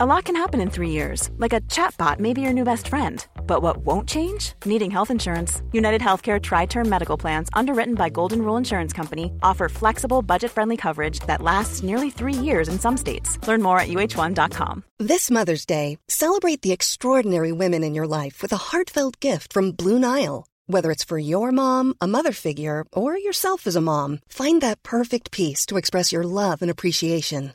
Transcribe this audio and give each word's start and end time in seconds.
A 0.00 0.06
lot 0.06 0.26
can 0.26 0.36
happen 0.36 0.60
in 0.60 0.70
three 0.70 0.90
years, 0.90 1.28
like 1.38 1.52
a 1.52 1.60
chatbot 1.62 2.20
may 2.20 2.32
be 2.32 2.40
your 2.40 2.52
new 2.52 2.62
best 2.62 2.86
friend. 2.86 3.26
But 3.48 3.62
what 3.62 3.78
won't 3.78 4.08
change? 4.08 4.52
Needing 4.64 4.92
health 4.92 5.10
insurance. 5.10 5.60
United 5.72 6.00
Healthcare 6.00 6.40
Tri 6.40 6.66
Term 6.66 6.88
Medical 6.88 7.16
Plans, 7.16 7.48
underwritten 7.52 7.96
by 7.96 8.08
Golden 8.08 8.42
Rule 8.42 8.56
Insurance 8.56 8.92
Company, 8.92 9.32
offer 9.42 9.68
flexible, 9.68 10.22
budget 10.22 10.52
friendly 10.52 10.76
coverage 10.76 11.18
that 11.26 11.42
lasts 11.42 11.82
nearly 11.82 12.10
three 12.10 12.32
years 12.32 12.68
in 12.68 12.78
some 12.78 12.96
states. 12.96 13.44
Learn 13.48 13.60
more 13.60 13.80
at 13.80 13.88
uh1.com. 13.88 14.84
This 15.00 15.32
Mother's 15.32 15.66
Day, 15.66 15.98
celebrate 16.06 16.62
the 16.62 16.70
extraordinary 16.70 17.50
women 17.50 17.82
in 17.82 17.92
your 17.92 18.06
life 18.06 18.40
with 18.40 18.52
a 18.52 18.70
heartfelt 18.70 19.18
gift 19.18 19.52
from 19.52 19.72
Blue 19.72 19.98
Nile. 19.98 20.46
Whether 20.68 20.92
it's 20.92 21.02
for 21.02 21.18
your 21.18 21.50
mom, 21.50 21.94
a 22.00 22.06
mother 22.06 22.30
figure, 22.30 22.84
or 22.92 23.18
yourself 23.18 23.66
as 23.66 23.74
a 23.74 23.80
mom, 23.80 24.20
find 24.28 24.60
that 24.60 24.84
perfect 24.84 25.32
piece 25.32 25.66
to 25.66 25.76
express 25.76 26.12
your 26.12 26.22
love 26.22 26.62
and 26.62 26.70
appreciation. 26.70 27.54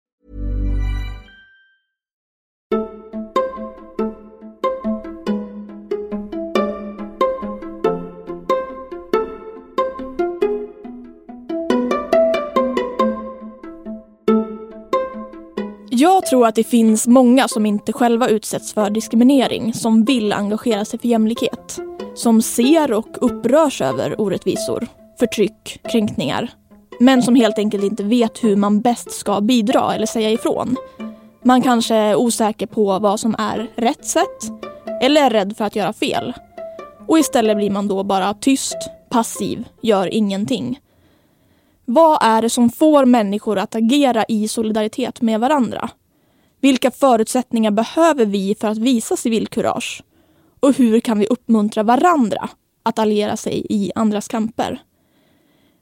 Tror 16.31 16.47
att 16.47 16.55
det 16.55 16.63
finns 16.63 17.07
många 17.07 17.47
som 17.47 17.65
inte 17.65 17.93
själva 17.93 18.27
utsätts 18.27 18.73
för 18.73 18.89
diskriminering 18.89 19.73
som 19.73 20.05
vill 20.05 20.33
engagera 20.33 20.85
sig 20.85 20.99
för 20.99 21.07
jämlikhet. 21.07 21.79
Som 22.15 22.41
ser 22.41 22.93
och 22.93 23.07
upprörs 23.21 23.81
över 23.81 24.21
orättvisor, 24.21 24.87
förtryck, 25.19 25.79
kränkningar. 25.91 26.51
Men 26.99 27.23
som 27.23 27.35
helt 27.35 27.57
enkelt 27.57 27.83
inte 27.83 28.03
vet 28.03 28.43
hur 28.43 28.55
man 28.55 28.81
bäst 28.81 29.11
ska 29.11 29.41
bidra 29.41 29.95
eller 29.95 30.05
säga 30.05 30.29
ifrån. 30.29 30.75
Man 31.43 31.61
kanske 31.61 31.95
är 31.95 32.15
osäker 32.15 32.67
på 32.67 32.99
vad 32.99 33.19
som 33.19 33.35
är 33.37 33.67
rätt 33.75 34.05
sätt 34.05 34.51
eller 35.01 35.21
är 35.21 35.29
rädd 35.29 35.57
för 35.57 35.65
att 35.65 35.75
göra 35.75 35.93
fel. 35.93 36.33
Och 37.07 37.19
istället 37.19 37.57
blir 37.57 37.69
man 37.69 37.87
då 37.87 38.03
bara 38.03 38.33
tyst, 38.33 38.77
passiv, 39.09 39.67
gör 39.81 40.13
ingenting. 40.13 40.79
Vad 41.85 42.17
är 42.21 42.41
det 42.41 42.49
som 42.49 42.69
får 42.69 43.05
människor 43.05 43.57
att 43.57 43.75
agera 43.75 44.25
i 44.27 44.47
solidaritet 44.47 45.21
med 45.21 45.39
varandra? 45.39 45.89
Vilka 46.61 46.91
förutsättningar 46.91 47.71
behöver 47.71 48.25
vi 48.25 48.55
för 48.55 48.67
att 48.67 48.77
visa 48.77 49.15
civilkurage? 49.15 50.03
Och 50.59 50.73
hur 50.73 50.99
kan 50.99 51.19
vi 51.19 51.25
uppmuntra 51.25 51.83
varandra 51.83 52.49
att 52.83 52.99
alliera 52.99 53.37
sig 53.37 53.65
i 53.69 53.91
andras 53.95 54.27
kamper? 54.27 54.81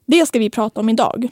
Det 0.05 0.25
ska 0.25 0.39
vi 0.39 0.49
prata 0.49 0.79
om 0.79 0.89
idag. 0.89 1.29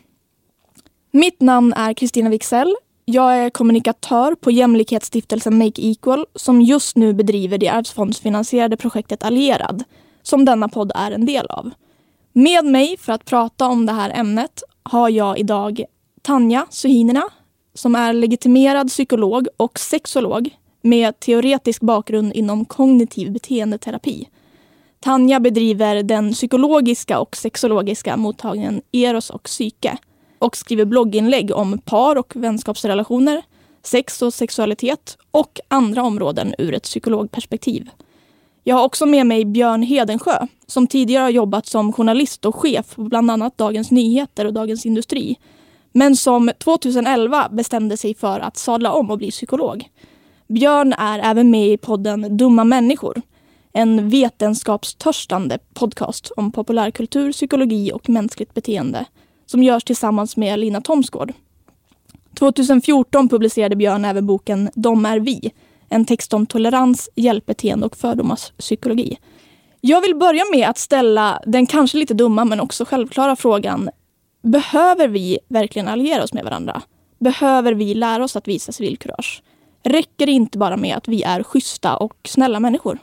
Mitt 1.12 1.42
namn 1.42 1.74
är 1.74 1.94
Kristina 1.94 2.30
Wixell. 2.30 2.76
Jag 3.06 3.38
är 3.38 3.50
kommunikatör 3.50 4.36
på 4.36 4.52
Jämlikhetsstiftelsen 4.52 5.58
Make 5.58 5.82
Equal 5.82 6.26
som 6.36 6.62
just 6.62 6.98
nu 6.98 7.14
bedriver 7.14 7.58
det 7.58 7.70
arvsfondsfinansierade 7.70 8.78
projektet 8.78 9.24
Allierad, 9.24 9.84
som 10.24 10.46
denna 10.46 10.70
podd 10.70 10.92
är 10.96 11.12
en 11.12 11.26
del 11.26 11.46
av. 11.46 11.72
Med 12.34 12.66
mig 12.66 12.98
för 13.00 13.14
att 13.14 13.26
prata 13.26 13.68
om 13.68 13.86
det 13.86 13.92
här 13.92 14.10
ämnet 14.10 14.64
har 14.84 15.10
jag 15.10 15.40
idag 15.40 15.84
Tanja 16.22 16.66
Suhinina 16.70 17.24
som 17.78 17.96
är 17.96 18.14
legitimerad 18.14 18.88
psykolog 18.88 19.48
och 19.58 19.80
sexolog 19.80 20.50
med 20.82 21.20
teoretisk 21.20 21.82
bakgrund 21.82 22.34
inom 22.34 22.66
kognitiv 22.66 23.32
beteendeterapi. 23.32 24.30
Tanja 25.00 25.40
bedriver 25.40 26.04
den 26.04 26.34
psykologiska 26.34 27.20
och 27.20 27.36
sexologiska 27.36 28.18
mottagningen 28.18 28.82
Eros 28.92 29.30
och 29.30 29.44
psyke 29.44 29.98
och 30.40 30.58
skriver 30.58 30.86
blogginlägg 30.86 31.56
om 31.56 31.78
par 31.78 32.16
och 32.18 32.36
vänskapsrelationer, 32.36 33.42
sex 33.84 34.22
och 34.22 34.34
sexualitet 34.34 35.18
och 35.32 35.60
andra 35.68 36.04
områden 36.04 36.56
ur 36.58 36.74
ett 36.74 36.84
psykologperspektiv. 36.84 37.90
Jag 38.64 38.76
har 38.76 38.84
också 38.84 39.06
med 39.06 39.26
mig 39.26 39.46
Björn 39.46 39.82
Hedensjö 39.84 40.48
som 40.68 40.88
tidigare 40.88 41.24
har 41.24 41.30
jobbat 41.30 41.66
som 41.66 41.94
journalist 41.94 42.46
och 42.46 42.56
chef 42.56 42.96
på 42.96 43.02
bland 43.02 43.32
annat 43.32 43.58
Dagens 43.58 43.92
Nyheter 43.92 44.46
och 44.46 44.54
Dagens 44.54 44.86
Industri. 44.86 45.38
Men 45.98 46.16
som 46.16 46.52
2011 46.58 47.50
bestämde 47.52 47.98
sig 47.98 48.16
för 48.16 48.40
att 48.40 48.58
sadla 48.58 48.92
om 48.92 49.12
och 49.12 49.18
bli 49.18 49.32
psykolog. 49.32 49.90
Björn 50.48 50.94
är 50.94 51.20
även 51.20 51.52
med 51.52 51.68
i 51.68 51.78
podden 51.78 52.38
Dumma 52.38 52.64
människor. 52.64 53.22
En 53.74 54.10
vetenskapstörstande 54.10 55.60
podcast 55.74 56.32
om 56.38 56.52
populärkultur, 56.52 57.32
psykologi 57.32 57.92
och 57.92 58.10
mänskligt 58.10 58.54
beteende 58.54 59.06
som 59.46 59.64
görs 59.64 59.84
tillsammans 59.84 60.38
med 60.38 60.60
Lina 60.60 60.82
Thomsgård. 60.82 61.34
2014 62.40 63.30
publicerade 63.30 63.76
Björn 63.76 64.06
även 64.06 64.28
boken 64.28 64.70
De 64.76 65.06
är 65.06 65.20
vi 65.20 65.52
en 65.90 66.06
text 66.06 66.34
om 66.34 66.46
tolerans, 66.46 67.10
hjälpbeteende 67.16 67.86
och 67.86 67.98
fördomars 67.98 68.52
psykologi. 68.58 69.18
Jag 69.82 70.02
vill 70.02 70.16
börja 70.16 70.44
med 70.54 70.70
att 70.70 70.78
ställa 70.78 71.42
den 71.46 71.66
kanske 71.66 71.98
lite 71.98 72.14
dumma 72.14 72.46
men 72.46 72.60
också 72.60 72.86
självklara 72.86 73.36
frågan. 73.36 73.90
Behöver 74.48 75.08
vi 75.08 75.40
verkligen 75.48 75.88
alliera 75.88 76.24
oss 76.24 76.34
med 76.34 76.44
varandra? 76.44 76.82
Behöver 77.20 77.74
vi 77.74 77.94
lära 77.94 78.24
oss 78.24 78.36
att 78.36 78.48
visa 78.48 78.72
civilkurage? 78.72 79.44
Räcker 79.84 80.26
det 80.26 80.32
inte 80.32 80.58
bara 80.58 80.78
med 80.78 80.98
att 80.98 81.08
vi 81.08 81.24
är 81.24 81.44
schyssta 81.44 81.98
och 81.98 82.14
snälla 82.24 82.60
människor? 82.60 83.00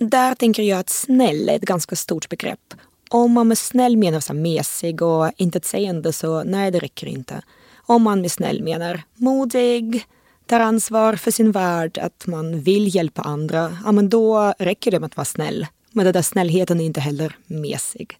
Där 0.00 0.34
tänker 0.34 0.62
jag 0.62 0.78
att 0.78 0.90
snäll 0.90 1.48
är 1.48 1.56
ett 1.56 1.62
ganska 1.62 1.96
stort 1.96 2.28
begrepp. 2.28 2.74
Om 3.10 3.32
man 3.32 3.48
med 3.48 3.58
snäll 3.58 3.96
menar 3.96 4.20
så 4.20 4.34
mesig 4.34 5.02
och 5.02 5.30
intetsägande 5.36 6.12
så 6.12 6.42
nej, 6.44 6.70
det 6.70 6.78
räcker 6.78 7.06
inte. 7.06 7.42
Om 7.86 8.02
man 8.02 8.20
med 8.20 8.32
snäll 8.32 8.62
menar 8.62 9.02
modig, 9.14 10.04
tar 10.46 10.60
ansvar 10.60 11.16
för 11.16 11.30
sin 11.30 11.52
värld, 11.52 11.98
att 11.98 12.26
man 12.26 12.60
vill 12.60 12.94
hjälpa 12.94 13.22
andra, 13.22 13.78
ja 13.84 13.92
men 13.92 14.08
då 14.08 14.54
räcker 14.58 14.90
det 14.90 15.00
med 15.00 15.06
att 15.06 15.16
vara 15.16 15.24
snäll. 15.24 15.66
Men 15.92 16.04
den 16.04 16.14
där 16.14 16.22
snällheten 16.22 16.80
är 16.80 16.84
inte 16.84 17.00
heller 17.00 17.36
mesig. 17.46 18.18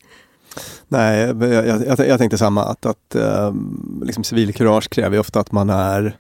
Nej, 0.89 1.19
jag, 1.19 1.67
jag, 1.67 1.99
jag 2.09 2.19
tänkte 2.19 2.39
samma, 2.39 2.65
att, 2.65 2.87
att 2.87 3.15
äh, 3.15 3.55
liksom 4.03 4.25
civilkurage 4.25 4.89
kräver 4.91 5.19
ofta 5.19 5.41
att 5.41 5.53
man 5.53 5.71
är 5.71 6.17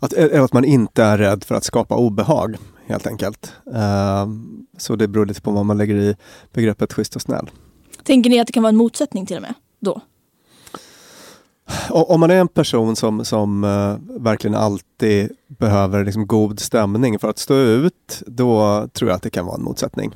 att, 0.00 0.32
att 0.34 0.52
man 0.52 0.64
inte 0.64 1.02
är 1.02 1.18
rädd 1.18 1.44
för 1.44 1.54
att 1.54 1.64
skapa 1.64 1.96
obehag, 1.96 2.56
helt 2.86 3.06
enkelt. 3.06 3.52
Äh, 3.74 4.26
så 4.78 4.96
det 4.96 5.08
beror 5.08 5.26
lite 5.26 5.42
på 5.42 5.50
vad 5.50 5.66
man 5.66 5.78
lägger 5.78 5.94
i 5.94 6.16
begreppet 6.52 6.92
schysst 6.92 7.16
och 7.16 7.22
snäll. 7.22 7.50
Tänker 8.02 8.30
ni 8.30 8.40
att 8.40 8.46
det 8.46 8.52
kan 8.52 8.62
vara 8.62 8.70
en 8.70 8.76
motsättning 8.76 9.26
till 9.26 9.36
och 9.36 9.42
med 9.42 9.54
då? 9.80 10.00
Om 11.90 12.20
man 12.20 12.30
är 12.30 12.34
en 12.34 12.48
person 12.48 12.96
som, 12.96 13.24
som 13.24 13.64
uh, 13.64 13.98
verkligen 14.20 14.54
alltid 14.54 15.30
behöver 15.46 16.04
liksom 16.04 16.26
god 16.26 16.60
stämning 16.60 17.18
för 17.18 17.28
att 17.28 17.38
stå 17.38 17.54
ut, 17.54 18.22
då 18.26 18.88
tror 18.92 19.10
jag 19.10 19.16
att 19.16 19.22
det 19.22 19.30
kan 19.30 19.46
vara 19.46 19.56
en 19.56 19.62
motsättning. 19.62 20.14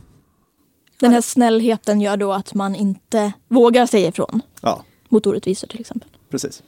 Den 1.00 1.12
här 1.12 1.20
snällheten 1.20 2.00
gör 2.00 2.16
då 2.16 2.32
att 2.32 2.54
man 2.54 2.74
inte 2.74 3.32
vågar 3.48 3.86
säga 3.86 4.08
ifrån 4.08 4.42
ja. 4.60 4.84
mot 5.08 5.26
orättvisor 5.26 5.68
till 5.68 5.80
exempel. 5.80 6.08
Precis. 6.30 6.62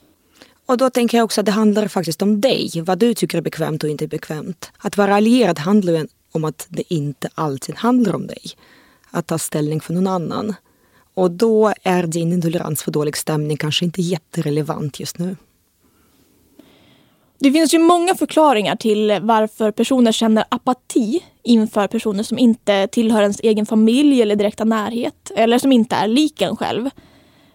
Och 0.65 0.77
då 0.77 0.89
tänker 0.89 1.17
jag 1.17 1.25
också 1.25 1.41
att 1.41 1.45
det 1.45 1.51
handlar 1.51 1.87
faktiskt 1.87 2.21
om 2.21 2.41
dig, 2.41 2.71
vad 2.85 2.99
du 2.99 3.13
tycker 3.13 3.37
är 3.37 3.41
bekvämt 3.41 3.83
och 3.83 3.89
inte 3.89 4.07
bekvämt. 4.07 4.71
Att 4.77 4.97
vara 4.97 5.15
allierad 5.15 5.59
handlar 5.59 5.93
ju 5.93 6.07
om 6.31 6.43
att 6.43 6.67
det 6.69 6.93
inte 6.93 7.29
alltid 7.35 7.75
handlar 7.75 8.15
om 8.15 8.27
dig. 8.27 8.41
Att 9.11 9.27
ta 9.27 9.37
ställning 9.37 9.81
för 9.81 9.93
någon 9.93 10.07
annan. 10.07 10.55
Och 11.13 11.31
då 11.31 11.73
är 11.83 12.07
din 12.07 12.33
intolerans 12.33 12.83
för 12.83 12.91
dålig 12.91 13.17
stämning 13.17 13.57
kanske 13.57 13.85
inte 13.85 14.01
jätterelevant 14.01 14.99
just 14.99 15.17
nu. 15.17 15.35
Det 17.43 17.51
finns 17.51 17.73
ju 17.73 17.79
många 17.79 18.15
förklaringar 18.15 18.75
till 18.75 19.19
varför 19.21 19.71
personer 19.71 20.11
känner 20.11 20.45
apati 20.49 21.23
inför 21.43 21.87
personer 21.87 22.23
som 22.23 22.37
inte 22.37 22.87
tillhör 22.87 23.21
ens 23.21 23.39
egen 23.39 23.65
familj 23.65 24.21
eller 24.21 24.35
direkta 24.35 24.63
närhet 24.63 25.31
eller 25.35 25.59
som 25.59 25.71
inte 25.71 25.95
är 25.95 26.07
lik 26.07 26.41
en 26.41 26.57
själv. 26.57 26.89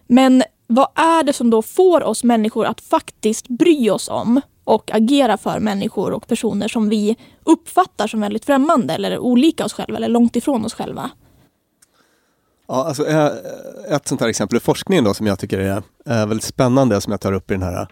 Men 0.07 0.43
vad 0.67 0.87
är 0.95 1.23
det 1.23 1.33
som 1.33 1.49
då 1.49 1.61
får 1.61 2.03
oss 2.03 2.23
människor 2.23 2.65
att 2.65 2.81
faktiskt 2.81 3.47
bry 3.47 3.89
oss 3.89 4.09
om 4.09 4.41
och 4.63 4.91
agera 4.93 5.37
för 5.37 5.59
människor 5.59 6.11
och 6.11 6.27
personer 6.27 6.67
som 6.67 6.89
vi 6.89 7.15
uppfattar 7.43 8.07
som 8.07 8.21
väldigt 8.21 8.45
främmande 8.45 8.93
eller 8.93 9.19
olika 9.19 9.65
oss 9.65 9.73
själva 9.73 9.97
eller 9.97 10.09
långt 10.09 10.35
ifrån 10.35 10.65
oss 10.65 10.73
själva? 10.73 11.09
Ja, 12.67 12.85
alltså, 12.87 13.07
eh, 13.07 13.31
ett 13.89 14.07
sånt 14.07 14.21
här 14.21 14.27
exempel 14.27 14.55
är 14.55 14.59
forskningen 14.59 15.03
då 15.03 15.13
som 15.13 15.27
jag 15.27 15.39
tycker 15.39 15.59
är 15.59 15.83
väldigt 16.25 16.43
spännande 16.43 17.01
som 17.01 17.11
jag 17.11 17.21
tar 17.21 17.33
upp 17.33 17.51
i 17.51 17.53
den 17.53 17.63
här 17.63 17.87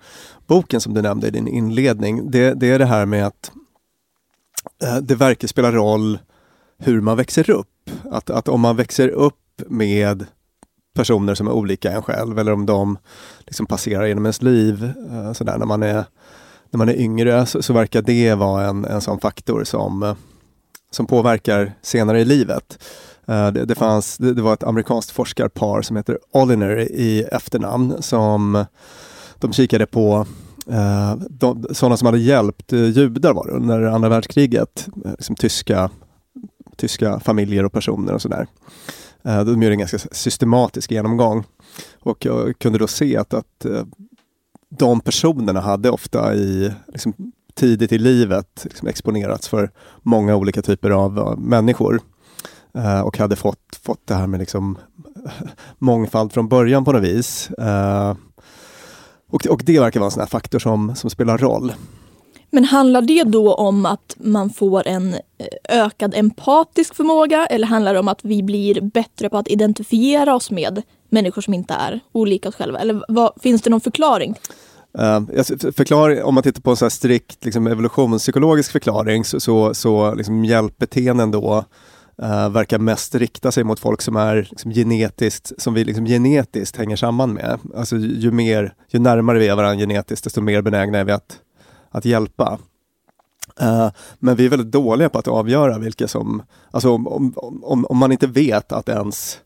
boken 0.47 0.81
som 0.81 0.93
du 0.93 1.01
nämnde 1.01 1.27
i 1.27 1.31
din 1.31 1.47
inledning. 1.47 2.31
Det, 2.31 2.53
det 2.53 2.71
är 2.71 2.79
det 2.79 2.85
här 2.85 3.05
med 3.05 3.27
att 3.27 3.51
eh, 4.83 4.97
det 4.97 5.15
verkar 5.15 5.47
spela 5.47 5.71
roll 5.71 6.19
hur 6.77 7.01
man 7.01 7.17
växer 7.17 7.49
upp. 7.49 7.89
Att, 8.11 8.29
att 8.29 8.47
om 8.47 8.61
man 8.61 8.75
växer 8.75 9.09
upp 9.09 9.61
med 9.67 10.25
personer 10.95 11.35
som 11.35 11.47
är 11.47 11.51
olika 11.51 11.91
en 11.91 12.01
själv 12.01 12.39
eller 12.39 12.51
om 12.51 12.65
de 12.65 12.97
liksom 13.39 13.65
passerar 13.65 14.05
genom 14.05 14.25
ens 14.25 14.41
liv 14.41 14.93
eh, 15.11 15.33
sådär 15.33 15.57
när 15.57 15.65
man 15.65 15.83
är 15.83 16.05
när 16.71 16.77
man 16.77 16.89
är 16.89 16.95
yngre 16.99 17.45
så, 17.45 17.61
så 17.61 17.73
verkar 17.73 18.01
det 18.01 18.33
vara 18.33 18.65
en, 18.65 18.85
en 18.85 19.01
sån 19.01 19.19
faktor 19.19 19.63
som, 19.63 20.03
eh, 20.03 20.15
som 20.91 21.05
påverkar 21.05 21.73
senare 21.81 22.21
i 22.21 22.25
livet. 22.25 22.83
Uh, 23.29 23.47
det, 23.47 23.65
det, 23.65 23.75
fanns, 23.75 24.17
det, 24.17 24.33
det, 24.33 24.41
var 24.41 24.53
ett 24.53 24.63
amerikanskt 24.63 25.11
forskarpar 25.11 25.81
som 25.81 25.95
heter 25.97 26.19
Oliner 26.31 26.77
i 26.79 27.23
efternamn 27.31 27.95
som 27.99 28.65
de 29.41 29.53
kikade 29.53 29.85
på 29.85 30.25
eh, 30.69 31.15
de, 31.29 31.65
sådana 31.71 31.97
som 31.97 32.05
hade 32.05 32.19
hjälpt 32.19 32.73
eh, 32.73 32.85
judar 32.85 33.33
var 33.33 33.45
det, 33.45 33.51
under 33.51 33.81
andra 33.81 34.09
världskriget. 34.09 34.87
Eh, 35.05 35.11
liksom 35.11 35.35
tyska, 35.35 35.89
tyska 36.75 37.19
familjer 37.19 37.65
och 37.65 37.71
personer 37.71 38.13
och 38.13 38.21
sådär. 38.21 38.47
Eh, 39.23 39.43
de 39.43 39.63
gjorde 39.63 39.73
en 39.73 39.79
ganska 39.79 39.99
systematisk 39.99 40.91
genomgång 40.91 41.43
och 41.99 42.25
jag 42.25 42.59
kunde 42.59 42.79
då 42.79 42.87
se 42.87 43.17
att, 43.17 43.33
att 43.33 43.65
de 44.69 44.99
personerna 44.99 45.59
hade 45.59 45.89
ofta 45.89 46.35
i, 46.35 46.71
liksom, 46.87 47.13
tidigt 47.55 47.91
i 47.91 47.97
livet 47.97 48.61
liksom, 48.63 48.87
exponerats 48.87 49.47
för 49.47 49.71
många 50.01 50.35
olika 50.35 50.61
typer 50.61 50.89
av 50.89 51.39
människor. 51.39 51.99
Och 53.03 53.17
hade 53.17 53.35
fått, 53.35 53.79
fått 53.83 54.07
det 54.07 54.15
här 54.15 54.27
med 54.27 54.39
liksom, 54.39 54.77
mångfald 55.77 56.33
från 56.33 56.47
början 56.47 56.85
på 56.85 56.91
något 56.91 57.03
vis. 57.03 57.49
Uh, 57.61 58.13
och, 59.31 59.45
och 59.45 59.61
det 59.65 59.79
verkar 59.79 59.99
vara 59.99 60.07
en 60.07 60.11
sån 60.11 60.21
här 60.21 60.27
faktor 60.27 60.59
som, 60.59 60.95
som 60.95 61.09
spelar 61.09 61.37
roll. 61.37 61.73
Men 62.49 62.63
handlar 62.63 63.01
det 63.01 63.23
då 63.23 63.53
om 63.53 63.85
att 63.85 64.15
man 64.17 64.49
får 64.49 64.87
en 64.87 65.15
ökad 65.69 66.15
empatisk 66.15 66.95
förmåga 66.95 67.45
eller 67.45 67.67
handlar 67.67 67.93
det 67.93 67.99
om 67.99 68.07
att 68.07 68.25
vi 68.25 68.43
blir 68.43 68.81
bättre 68.81 69.29
på 69.29 69.37
att 69.37 69.47
identifiera 69.47 70.35
oss 70.35 70.51
med 70.51 70.81
människor 71.09 71.41
som 71.41 71.53
inte 71.53 71.73
är 71.73 71.99
olika 72.11 72.49
oss 72.49 72.55
själva? 72.55 72.79
Eller 72.79 73.03
vad, 73.07 73.33
finns 73.41 73.61
det 73.61 73.69
någon 73.69 73.81
förklaring? 73.81 74.35
Uh, 74.99 75.43
förklar, 75.71 76.23
om 76.23 76.33
man 76.33 76.43
tittar 76.43 76.61
på 76.61 76.69
en 76.69 76.77
så 76.77 76.89
strikt 76.89 77.45
liksom, 77.45 77.67
evolutionspsykologisk 77.67 78.71
förklaring 78.71 79.25
så, 79.25 79.39
så, 79.39 79.73
så 79.73 80.15
liksom, 80.15 80.45
hjälpbeteenden 80.45 81.31
då 81.31 81.65
uh, 82.23 82.49
verkar 82.49 82.79
mest 82.79 83.15
rikta 83.15 83.51
sig 83.51 83.63
mot 83.63 83.79
folk 83.79 84.01
som 84.01 84.15
är 84.15 84.35
liksom, 84.35 84.71
genetiskt, 84.71 85.51
som 85.57 85.73
vi 85.73 85.83
liksom, 85.83 86.05
genetiskt 86.05 86.77
hänger 86.77 86.95
samman 86.95 87.33
med. 87.33 87.59
Alltså 87.75 87.97
ju, 87.97 88.31
mer, 88.31 88.73
ju 88.89 88.99
närmare 88.99 89.39
vi 89.39 89.47
är 89.47 89.55
varandra 89.55 89.79
genetiskt 89.79 90.23
desto 90.23 90.41
mer 90.41 90.61
benägna 90.61 90.97
är 90.97 91.03
vi 91.03 91.11
att, 91.11 91.39
att 91.89 92.05
hjälpa. 92.05 92.59
Uh, 93.61 93.89
men 94.19 94.35
vi 94.35 94.45
är 94.45 94.49
väldigt 94.49 94.71
dåliga 94.71 95.09
på 95.09 95.19
att 95.19 95.27
avgöra 95.27 95.77
vilka 95.77 96.07
som, 96.07 96.43
alltså 96.71 96.91
om, 96.91 97.07
om, 97.07 97.33
om, 97.63 97.85
om 97.85 97.97
man 97.97 98.11
inte 98.11 98.27
vet 98.27 98.71
att 98.71 98.89
ens 98.89 99.39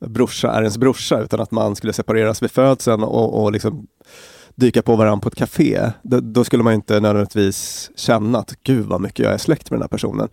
brorsa 0.00 0.52
är 0.52 0.60
ens 0.60 0.78
brorsa 0.78 1.20
utan 1.20 1.40
att 1.40 1.50
man 1.50 1.76
skulle 1.76 1.92
separeras 1.92 2.42
vid 2.42 2.50
födseln 2.50 3.02
och, 3.02 3.42
och 3.42 3.52
liksom 3.52 3.86
dyka 4.56 4.82
på 4.82 4.96
varandra 4.96 5.22
på 5.22 5.28
ett 5.28 5.34
café, 5.34 5.90
då, 6.02 6.20
då, 6.20 6.44
skulle 6.44 6.62
man 6.62 6.74
inte 6.74 7.00
nödvändigtvis 7.00 7.90
känna 7.96 8.38
att 8.38 8.62
gud 8.62 8.86
vad 8.86 9.00
mycket 9.00 9.24
jag 9.24 9.34
är 9.34 9.38
släkt 9.38 9.70
med 9.70 9.78
den 9.78 9.82
här 9.82 9.88
personen. 9.88 10.28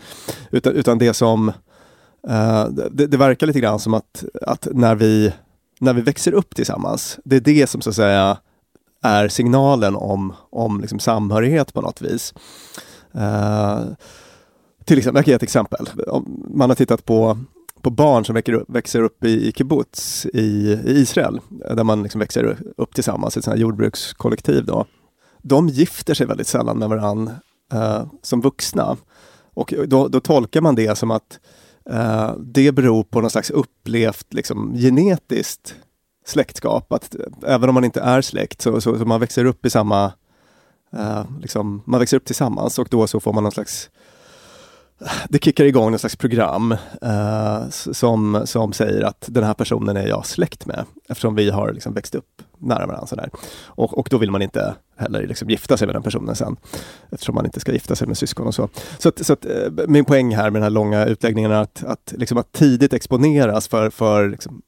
Utan, 0.51 0.73
utan 0.73 0.97
det 0.97 1.13
som 1.13 1.51
uh, 2.29 2.65
det, 2.91 3.07
det, 3.07 3.17
verkar 3.17 3.47
lite 3.47 3.59
grann 3.59 3.79
som 3.79 3.93
att, 3.93 4.23
att 4.41 4.67
när, 4.71 4.95
vi, 4.95 5.33
när 5.79 5.93
vi 5.93 6.01
växer 6.01 6.31
upp 6.31 6.55
tillsammans, 6.55 7.19
det 7.25 7.35
är 7.35 7.39
det 7.39 7.69
som 7.69 7.81
så 7.81 7.89
att 7.89 7.95
säga 7.95 8.37
är 9.01 9.27
signalen 9.27 9.95
om, 9.95 10.33
om 10.49 10.81
liksom 10.81 10.99
samhörighet 10.99 11.73
på 11.73 11.81
något 11.81 12.01
vis. 12.01 12.33
Uh, 13.15 13.81
till 14.85 14.97
exempel, 14.97 15.19
jag 15.19 15.25
kan 15.25 15.31
ge 15.31 15.35
ett 15.35 15.43
exempel. 15.43 15.89
Om 16.07 16.45
man 16.53 16.69
har 16.69 16.75
tittat 16.75 17.05
på 17.05 17.37
på 17.83 17.89
barn 17.89 18.25
som 18.25 18.35
växer 18.35 18.53
upp, 18.53 18.69
växer 18.69 19.01
upp 19.01 19.23
i, 19.23 19.47
i 19.47 19.51
kibbutz 19.51 20.25
i, 20.25 20.39
i, 20.85 20.91
Israel, 20.91 21.39
där 21.49 21.83
man 21.83 22.03
liksom 22.03 22.19
växer 22.19 22.57
upp 22.77 22.95
tillsammans, 22.95 23.37
i 23.37 23.39
ett 23.39 23.45
sånt 23.45 23.59
jordbrukskollektiv. 23.59 24.65
Då. 24.65 24.85
De 25.41 25.69
gifter 25.69 26.13
sig 26.13 26.27
väldigt 26.27 26.47
sällan 26.47 26.77
med 26.79 26.89
varandra 26.89 27.35
uh, 27.73 27.81
eh, 27.81 28.05
som 28.21 28.41
vuxna. 28.41 28.97
Och 29.53 29.73
då, 29.87 30.07
då, 30.07 30.19
tolkar 30.19 30.61
man 30.61 30.75
det 30.75 30.97
som 30.97 31.11
att 31.11 31.39
uh, 31.91 32.33
det 32.37 32.71
beror 32.71 33.03
på 33.03 33.21
någon 33.21 33.29
slags 33.29 33.49
upplevt 33.49 34.33
liksom, 34.33 34.73
genetiskt 34.75 35.75
släktskap. 36.25 36.93
Att 36.93 37.15
även 37.47 37.69
om 37.69 37.75
man 37.75 37.83
inte 37.83 38.01
är 38.01 38.21
släkt 38.21 38.61
så, 38.61 38.81
så, 38.81 38.97
så 38.97 39.05
man 39.05 39.19
växer 39.19 39.45
upp 39.45 39.65
i 39.65 39.69
samma 39.69 40.05
uh, 40.93 41.23
liksom, 41.41 41.81
man 41.85 41.99
växer 41.99 42.17
upp 42.17 42.25
tillsammans 42.25 42.79
och 42.79 42.87
då 42.91 43.07
så 43.07 43.19
får 43.19 43.33
man 43.33 43.43
någon 43.43 43.51
slags 43.51 43.89
det 45.29 45.43
kickar 45.43 45.65
igång 45.65 45.91
någon 45.91 45.99
slags 45.99 46.15
program 46.15 46.71
uh, 47.05 47.69
som, 47.69 48.41
som 48.45 48.73
säger 48.73 49.01
att 49.01 49.25
den 49.27 49.43
här 49.43 49.53
personen 49.53 49.97
är 49.97 50.07
jag 50.07 50.25
släkt 50.25 50.65
med 50.65 50.85
eftersom 51.09 51.35
vi 51.35 51.49
har 51.49 51.73
liksom 51.73 51.93
växt 51.93 52.15
upp 52.15 52.41
nära 52.63 52.85
varandra. 52.85 53.07
Sådär. 53.07 53.29
Och, 53.65 53.97
och 53.97 54.07
då 54.11 54.17
vill 54.17 54.31
man 54.31 54.41
inte 54.41 54.75
heller 54.97 55.27
liksom 55.27 55.49
gifta 55.49 55.77
sig 55.77 55.87
med 55.87 55.95
den 55.95 56.03
personen 56.03 56.35
sen 56.35 56.55
eftersom 57.11 57.35
man 57.35 57.45
inte 57.45 57.59
ska 57.59 57.71
gifta 57.71 57.95
sig 57.95 58.07
med 58.07 58.17
syskon 58.17 58.47
och 58.47 58.55
så. 58.55 58.69
Så, 58.97 59.09
att, 59.09 59.25
så 59.25 59.33
att, 59.33 59.45
eh, 59.45 59.85
min 59.87 60.05
poäng 60.05 60.35
här 60.35 60.43
med 60.43 60.53
den 60.53 60.63
här 60.63 60.69
långa 60.69 61.05
utläggningen 61.05 61.51
är 61.51 61.61
att, 61.61 61.83
att, 61.83 62.13
liksom 62.17 62.37
att 62.37 62.51
tidigt 62.51 62.93
exponeras 62.93 63.67
för, 63.67 63.89
för 63.89 64.29
liksom, 64.29 64.61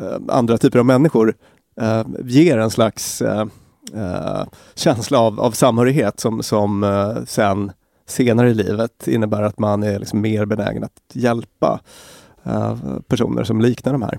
eh, 0.00 0.16
andra 0.28 0.58
typer 0.58 0.78
av 0.78 0.86
människor 0.86 1.34
eh, 1.80 2.04
ger 2.24 2.58
en 2.58 2.70
slags 2.70 3.22
känsla 4.74 5.18
av, 5.18 5.40
av 5.40 5.50
samhörighet 5.50 6.20
som, 6.20 6.42
som 6.42 7.24
sen 7.26 7.72
senare 8.06 8.50
i 8.50 8.54
livet 8.54 9.08
innebär 9.08 9.42
att 9.42 9.58
man 9.58 9.82
är 9.82 9.98
liksom 9.98 10.20
mer 10.20 10.44
benägen 10.44 10.84
att 10.84 11.00
hjälpa 11.12 11.80
personer 13.08 13.44
som 13.44 13.60
liknar 13.60 13.92
de 13.92 14.02
här. 14.02 14.18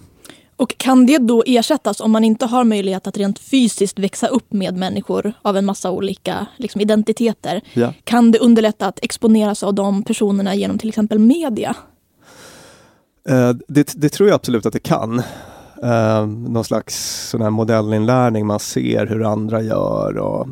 Och 0.57 0.78
kan 0.78 1.06
det 1.06 1.18
då 1.18 1.44
ersättas 1.46 2.02
om 2.02 2.12
man 2.12 2.24
inte 2.24 2.46
har 2.46 2.63
möjlighet 2.63 3.07
att 3.07 3.18
rent 3.18 3.40
fysiskt 3.40 4.00
växa 4.00 4.28
upp 4.28 4.54
med 4.54 4.78
människor 4.78 5.34
av 5.42 5.57
en 5.57 5.66
massa 5.66 5.92
olika 5.92 6.46
liksom, 6.57 6.81
identiteter? 6.81 7.62
Ja. 7.74 7.94
Kan 8.04 8.31
det 8.31 8.40
underlätta 8.40 8.88
att 8.88 9.00
exponeras 9.02 9.64
av 9.64 9.74
de 9.74 10.04
personerna 10.04 10.56
genom 10.56 10.78
till 10.78 10.90
exempel 10.90 11.19
media? 11.19 11.76
Uh, 13.30 13.52
det, 13.68 13.94
det, 13.95 14.09
tror 14.09 14.30
jag 14.30 14.35
absolut 14.35 14.66
att 14.66 14.74
det 14.74 14.80
kan. 14.80 15.19
Uh, 15.83 16.28
någon 16.28 16.64
slags 16.64 17.28
sån 17.30 17.42
här 17.42 17.50
modellinlärning, 17.50 18.45
man 18.45 18.59
ser 18.59 19.06
hur 19.06 19.24
andra 19.24 19.62
gör 19.62 20.18
och 20.18 20.47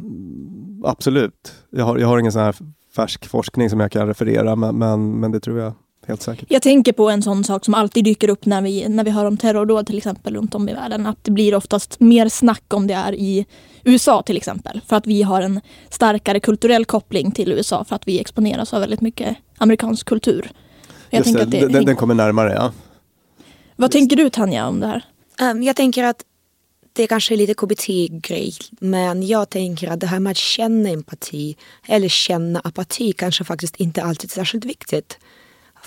absolut. 0.84 1.54
Jag 1.70 1.86
har, 1.86 1.98
jag 1.98 2.08
har 2.08 2.20
ingen 2.20 2.32
sån 2.32 2.42
här 2.42 2.56
färsk 2.96 3.26
forskning 3.26 3.70
som 3.70 3.80
jag 3.80 3.92
kan 3.92 4.08
referera, 4.08 4.56
men, 4.56 4.76
men, 4.76 5.12
men 5.12 5.32
det 5.32 5.40
tror 5.40 5.60
jag 5.60 5.74
helt 6.08 6.22
säkert. 6.22 6.46
Jag 6.50 6.62
tänker 6.62 6.92
på 6.94 7.10
en 7.10 7.22
sån 7.22 7.44
sak 7.44 7.66
som 7.66 7.74
alltid 7.74 8.04
dyker 8.04 8.30
upp 8.30 8.46
när 8.46 8.62
vi, 8.62 8.90
när 8.90 9.04
vi 9.04 9.12
hör 9.12 9.26
om 9.26 9.38
terrordåd 9.38 9.88
till 9.88 9.98
exempel 9.98 10.36
runt 10.36 10.56
om 10.56 10.70
i 10.70 10.74
världen. 10.74 11.06
Att 11.06 11.24
det 11.24 11.32
blir 11.32 11.56
oftast 11.56 12.00
mer 12.00 12.30
snack 12.30 12.74
om 12.74 12.88
det 12.88 12.94
är 12.94 13.14
i 13.14 13.46
USA 13.84 14.22
till 14.22 14.38
exempel. 14.38 14.82
För 14.88 14.96
att 14.96 15.08
vi 15.08 15.22
har 15.22 15.42
en 15.42 15.62
starkare 15.90 16.40
kulturell 16.40 16.86
koppling 16.86 17.32
till 17.32 17.52
USA 17.52 17.84
för 17.84 17.96
att 17.96 18.08
vi 18.08 18.20
exponeras 18.20 18.74
av 18.74 18.80
väldigt 18.80 19.02
mycket 19.02 19.38
amerikansk 19.58 20.08
kultur. 20.08 20.52
Jag 21.10 21.20
Just 21.20 21.38
det, 21.38 21.46
det, 21.46 21.68
den, 21.68 21.86
den 21.86 21.96
kommer 21.96 22.14
närmare 22.14 22.54
ja. 22.54 22.72
Vad 23.76 23.86
Just. 23.86 23.92
tänker 23.92 24.16
du 24.16 24.30
Tanja 24.30 24.68
om 24.68 24.80
det 24.80 24.88
här? 24.88 25.06
Um, 25.52 25.64
jag 25.64 25.76
tänker 25.76 26.04
att 26.04 26.24
det 26.94 27.08
kanske 27.08 27.34
är 27.34 27.38
lite 27.38 27.54
KBT-grej, 27.54 28.54
men 28.80 29.28
jag 29.28 29.50
tänker 29.50 29.92
att 29.92 30.00
det 30.00 30.08
här 30.08 30.20
med 30.20 30.32
att 30.32 30.38
känna 30.38 30.90
empati 30.90 31.58
eller 31.88 32.10
känna 32.10 32.60
apati 32.60 33.14
kanske 33.14 33.44
faktiskt 33.44 33.76
inte 33.76 34.04
alltid 34.04 34.30
är 34.30 34.34
särskilt 34.34 34.66
viktigt. 34.66 35.18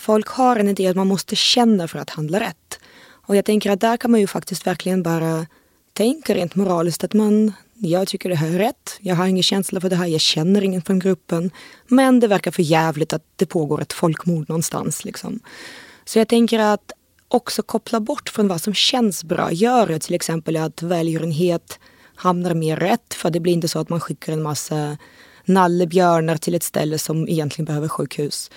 Folk 0.07 0.29
har 0.29 0.57
en 0.57 0.69
idé 0.69 0.87
att 0.87 0.97
man 0.97 1.07
måste 1.07 1.37
känna 1.37 1.89
för 1.89 1.99
att 1.99 2.11
handla 2.11 2.41
rätt. 2.41 2.79
Och 3.27 3.37
jag 3.37 3.45
tänker 3.45 3.71
att 3.71 3.81
där 3.81 3.97
kan 3.97 4.11
man 4.11 4.21
ju 4.21 4.27
faktiskt 4.27 4.67
verkligen 4.67 5.03
bara 5.03 5.47
tänka 5.93 6.35
rent 6.35 6.55
moraliskt 6.55 7.05
att 7.05 7.13
man, 7.13 7.53
jag 7.75 8.09
tycker 8.09 8.29
det 8.29 8.35
här 8.35 8.49
är 8.49 8.59
rätt, 8.59 8.99
jag 9.01 9.15
har 9.15 9.27
ingen 9.27 9.43
känsla 9.43 9.81
för 9.81 9.91
det 9.91 9.97
här, 9.97 10.07
jag 10.07 10.21
känner 10.21 10.65
ingen 10.65 10.83
från 10.83 10.99
gruppen. 10.99 11.51
Men 11.87 12.21
det 12.21 12.27
verkar 12.27 12.51
för 12.51 12.63
jävligt 12.63 13.13
att 13.13 13.23
det 13.37 13.47
pågår 13.47 13.83
ett 13.83 13.93
folkmord 13.93 14.49
någonstans. 14.49 15.05
Liksom. 15.05 15.41
Så 16.05 16.19
jag 16.19 16.29
tänker 16.29 16.59
att 16.59 16.93
också 17.29 17.63
koppla 17.63 18.01
bort 18.01 18.29
från 18.29 18.49
vad 18.49 18.61
som 18.61 18.75
känns 18.75 19.25
bra. 19.25 19.53
Gör 19.53 19.87
det 19.87 19.99
till 19.99 20.15
exempel 20.15 20.57
att 20.57 20.83
välgörenhet 20.83 21.79
hamnar 22.15 22.55
mer 22.55 22.77
rätt 22.77 23.15
för 23.15 23.31
det 23.31 23.41
blir 23.41 23.53
inte 23.53 23.69
så 23.69 23.79
att 23.79 23.89
man 23.89 24.01
skickar 24.01 24.33
en 24.33 24.43
massa 24.43 24.97
nallebjörnar 25.45 26.37
till 26.37 26.55
ett 26.55 26.63
ställe 26.63 26.99
som 26.99 27.29
egentligen 27.29 27.67
behöver 27.67 27.89
sjukhus. 27.89 28.51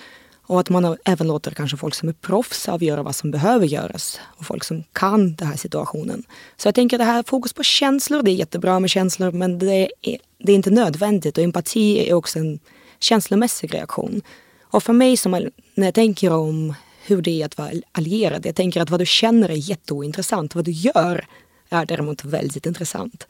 Och 0.50 0.60
att 0.60 0.70
man 0.70 0.96
även 1.04 1.26
låter 1.26 1.50
kanske 1.50 1.76
folk 1.76 1.94
som 1.94 2.08
är 2.08 2.12
proffs 2.12 2.68
avgöra 2.68 3.02
vad 3.02 3.14
som 3.14 3.30
behöver 3.30 3.66
göras. 3.66 4.20
Och 4.22 4.46
folk 4.46 4.64
som 4.64 4.84
kan 4.92 5.34
den 5.34 5.48
här 5.48 5.56
situationen. 5.56 6.22
Så 6.56 6.68
jag 6.68 6.74
tänker 6.74 6.96
att 6.96 7.00
det 7.00 7.04
här 7.04 7.22
fokus 7.22 7.52
på 7.52 7.62
känslor, 7.62 8.22
det 8.22 8.30
är 8.30 8.34
jättebra 8.34 8.80
med 8.80 8.90
känslor 8.90 9.32
men 9.32 9.58
det 9.58 9.90
är, 10.02 10.18
det 10.38 10.52
är 10.52 10.56
inte 10.56 10.70
nödvändigt. 10.70 11.38
Och 11.38 11.44
empati 11.44 12.08
är 12.08 12.14
också 12.14 12.38
en 12.38 12.58
känslomässig 13.00 13.74
reaktion. 13.74 14.22
Och 14.62 14.82
för 14.82 14.92
mig, 14.92 15.16
som, 15.16 15.30
när 15.74 15.86
jag 15.86 15.94
tänker 15.94 16.32
om 16.32 16.74
hur 17.06 17.22
det 17.22 17.42
är 17.42 17.46
att 17.46 17.58
vara 17.58 17.70
allierad, 17.92 18.46
jag 18.46 18.54
tänker 18.54 18.80
att 18.80 18.90
vad 18.90 19.00
du 19.00 19.06
känner 19.06 19.48
är 19.48 19.70
jätteointressant. 19.70 20.54
Vad 20.54 20.64
du 20.64 20.72
gör 20.72 21.26
är 21.68 21.86
däremot 21.86 22.24
väldigt 22.24 22.66
intressant. 22.66 23.26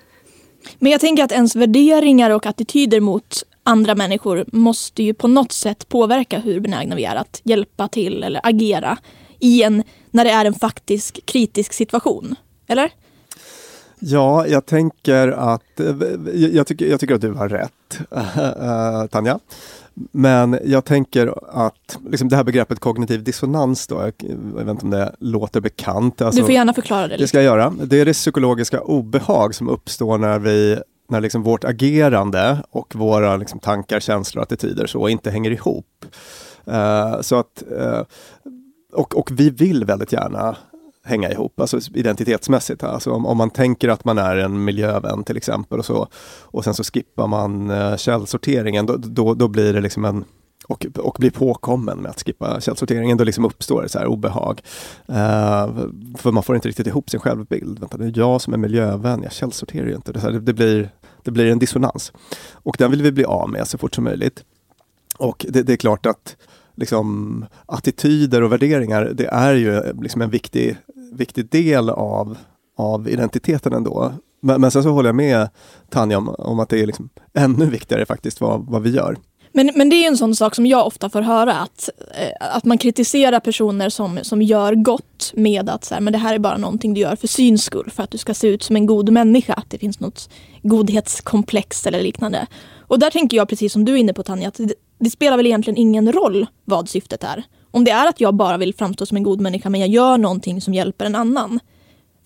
Men 0.78 0.92
jag 0.92 1.00
tänker 1.00 1.24
att 1.24 1.32
ens 1.32 1.56
värderingar 1.56 2.30
och 2.30 2.46
attityder 2.46 3.00
mot 3.00 3.44
andra 3.62 3.94
människor 3.94 4.44
måste 4.52 5.02
ju 5.02 5.14
på 5.14 5.28
något 5.28 5.52
sätt 5.52 5.88
påverka 5.88 6.38
hur 6.38 6.60
benägna 6.60 6.96
vi 6.96 7.04
är 7.04 7.16
att 7.16 7.40
hjälpa 7.44 7.88
till 7.88 8.22
eller 8.22 8.40
agera 8.42 8.98
i 9.38 9.62
en, 9.62 9.82
när 10.10 10.24
det 10.24 10.30
är 10.30 10.44
en 10.44 10.54
faktisk 10.54 11.26
kritisk 11.26 11.72
situation. 11.72 12.34
Eller? 12.66 12.90
Ja, 14.02 14.46
jag 14.46 14.66
tänker 14.66 15.28
att, 15.28 15.80
eh, 15.80 15.94
jag 16.34 16.66
tycker, 16.66 16.86
jag 16.86 17.00
tycker 17.00 17.14
att 17.14 17.20
du 17.20 17.32
har 17.32 17.48
rätt, 17.48 18.00
uh, 18.16 19.06
Tanja. 19.06 19.38
Men 20.12 20.58
jag 20.64 20.84
tänker 20.84 21.34
att 21.66 21.98
liksom 22.10 22.28
det 22.28 22.36
här 22.36 22.44
begreppet 22.44 22.80
kognitiv 22.80 23.24
dissonans 23.24 23.86
då, 23.86 24.10
jag 24.18 24.64
vet 24.64 24.68
inte 24.68 24.84
om 24.84 24.90
det 24.90 25.14
låter 25.18 25.60
bekant. 25.60 26.20
Alltså, 26.20 26.40
du 26.40 26.46
får 26.46 26.54
gärna 26.54 26.74
förklara 26.74 27.08
det. 27.08 27.16
Det 27.16 27.28
ska 27.28 27.38
jag 27.38 27.44
göra. 27.44 27.74
Det 27.84 28.00
är 28.00 28.04
det 28.04 28.12
psykologiska 28.12 28.80
obehag 28.80 29.54
som 29.54 29.68
uppstår 29.68 30.18
när 30.18 30.38
vi 30.38 30.78
när 31.10 31.20
liksom 31.20 31.42
vårt 31.42 31.64
agerande 31.64 32.62
och 32.70 32.94
våra 32.94 33.36
liksom 33.36 33.60
tankar, 33.60 34.00
känslor 34.00 34.40
och 34.40 34.42
attityder 34.42 34.86
så 34.86 35.08
inte 35.08 35.30
hänger 35.30 35.50
ihop. 35.50 36.04
Uh, 36.68 37.20
så 37.20 37.36
att, 37.36 37.62
uh, 37.78 38.02
och, 38.92 39.18
och 39.18 39.30
vi 39.32 39.50
vill 39.50 39.84
väldigt 39.84 40.12
gärna 40.12 40.56
hänga 41.04 41.30
ihop, 41.30 41.60
alltså 41.60 41.78
identitetsmässigt. 41.94 42.82
Alltså 42.82 43.10
om, 43.10 43.26
om, 43.26 43.36
man 43.36 43.50
tänker 43.50 43.88
att 43.88 44.04
man 44.04 44.18
är 44.18 44.36
en 44.36 44.64
miljövän 44.64 45.24
till 45.24 45.36
exempel 45.36 45.78
och, 45.78 45.84
så, 45.84 46.08
och 46.42 46.64
sen 46.64 46.74
så 46.74 46.84
skippar 46.84 47.26
man 47.26 47.70
uh, 47.70 47.96
källsorteringen, 47.96 48.86
då, 48.86 48.96
då, 48.96 49.34
då 49.34 49.48
blir 49.48 49.72
det 49.72 49.80
liksom 49.80 50.04
en 50.04 50.24
och, 50.70 50.86
och 50.98 51.16
blir 51.18 51.30
påkommen 51.30 51.98
med 51.98 52.10
att 52.10 52.22
skippa 52.22 52.60
källsorteringen, 52.60 53.16
då 53.16 53.24
liksom 53.24 53.44
uppstår 53.44 53.82
det 53.82 53.88
så 53.88 53.98
här 53.98 54.06
obehag. 54.06 54.60
Uh, 55.08 55.86
för 56.16 56.32
man 56.32 56.42
får 56.42 56.54
inte 56.54 56.68
riktigt 56.68 56.86
ihop 56.86 57.10
sin 57.10 57.20
självbild. 57.20 57.78
Vänta, 57.78 57.96
det 57.96 58.04
är 58.04 58.12
jag 58.14 58.40
som 58.40 58.52
är 58.52 58.58
miljövän, 58.58 59.22
jag 59.22 59.32
källsorterar 59.32 59.86
ju 59.86 59.94
inte. 59.94 60.12
Det, 60.12 60.20
här, 60.20 60.30
det, 60.30 60.40
det, 60.40 60.52
blir, 60.52 60.90
det 61.24 61.30
blir 61.30 61.52
en 61.52 61.58
dissonans. 61.58 62.12
Och 62.52 62.76
den 62.78 62.90
vill 62.90 63.02
vi 63.02 63.12
bli 63.12 63.24
av 63.24 63.50
med 63.50 63.68
så 63.68 63.78
fort 63.78 63.94
som 63.94 64.04
möjligt. 64.04 64.44
Och 65.18 65.46
det, 65.48 65.62
det 65.62 65.72
är 65.72 65.76
klart 65.76 66.06
att 66.06 66.36
liksom, 66.74 67.46
attityder 67.66 68.42
och 68.42 68.52
värderingar, 68.52 69.10
det 69.14 69.26
är 69.26 69.54
ju 69.54 69.92
liksom 70.02 70.22
en 70.22 70.30
viktig, 70.30 70.76
viktig 71.12 71.50
del 71.50 71.90
av, 71.90 72.38
av 72.76 73.08
identiteten 73.08 73.72
ändå. 73.72 74.12
Men, 74.40 74.60
men 74.60 74.70
sen 74.70 74.82
så 74.82 74.90
håller 74.90 75.08
jag 75.08 75.16
med 75.16 75.48
Tanja 75.88 76.18
om, 76.18 76.28
om 76.28 76.60
att 76.60 76.68
det 76.68 76.80
är 76.80 76.86
liksom 76.86 77.08
ännu 77.34 77.66
viktigare 77.66 78.06
faktiskt 78.06 78.40
vad, 78.40 78.66
vad 78.66 78.82
vi 78.82 78.90
gör. 78.90 79.16
Men, 79.52 79.70
men 79.74 79.88
det 79.88 79.96
är 79.96 80.08
en 80.08 80.16
sån 80.16 80.36
sak 80.36 80.54
som 80.54 80.66
jag 80.66 80.86
ofta 80.86 81.10
får 81.10 81.20
höra 81.20 81.54
att, 81.54 81.90
eh, 82.14 82.54
att 82.56 82.64
man 82.64 82.78
kritiserar 82.78 83.40
personer 83.40 83.88
som, 83.88 84.18
som 84.22 84.42
gör 84.42 84.74
gott 84.74 85.32
med 85.34 85.68
att 85.68 85.84
så 85.84 85.94
här, 85.94 86.00
men 86.00 86.12
det 86.12 86.18
här 86.18 86.34
är 86.34 86.38
bara 86.38 86.56
någonting 86.56 86.94
du 86.94 87.00
gör 87.00 87.16
för 87.16 87.26
syns 87.26 87.64
skull 87.64 87.90
för 87.90 88.02
att 88.02 88.10
du 88.10 88.18
ska 88.18 88.34
se 88.34 88.48
ut 88.48 88.62
som 88.62 88.76
en 88.76 88.86
god 88.86 89.10
människa. 89.10 89.52
Att 89.52 89.70
det 89.70 89.78
finns 89.78 90.00
något 90.00 90.30
godhetskomplex 90.62 91.86
eller 91.86 92.02
liknande. 92.02 92.46
Och 92.78 92.98
där 92.98 93.10
tänker 93.10 93.36
jag 93.36 93.48
precis 93.48 93.72
som 93.72 93.84
du 93.84 93.92
är 93.92 93.96
inne 93.96 94.12
på 94.12 94.22
Tanja, 94.22 94.48
att 94.48 94.54
det, 94.54 94.74
det 94.98 95.10
spelar 95.10 95.36
väl 95.36 95.46
egentligen 95.46 95.76
ingen 95.76 96.12
roll 96.12 96.46
vad 96.64 96.88
syftet 96.88 97.24
är. 97.24 97.44
Om 97.70 97.84
det 97.84 97.90
är 97.90 98.08
att 98.08 98.20
jag 98.20 98.34
bara 98.34 98.58
vill 98.58 98.74
framstå 98.74 99.06
som 99.06 99.16
en 99.16 99.22
god 99.22 99.40
människa 99.40 99.70
men 99.70 99.80
jag 99.80 99.88
gör 99.88 100.18
någonting 100.18 100.60
som 100.60 100.74
hjälper 100.74 101.04
en 101.04 101.14
annan. 101.14 101.60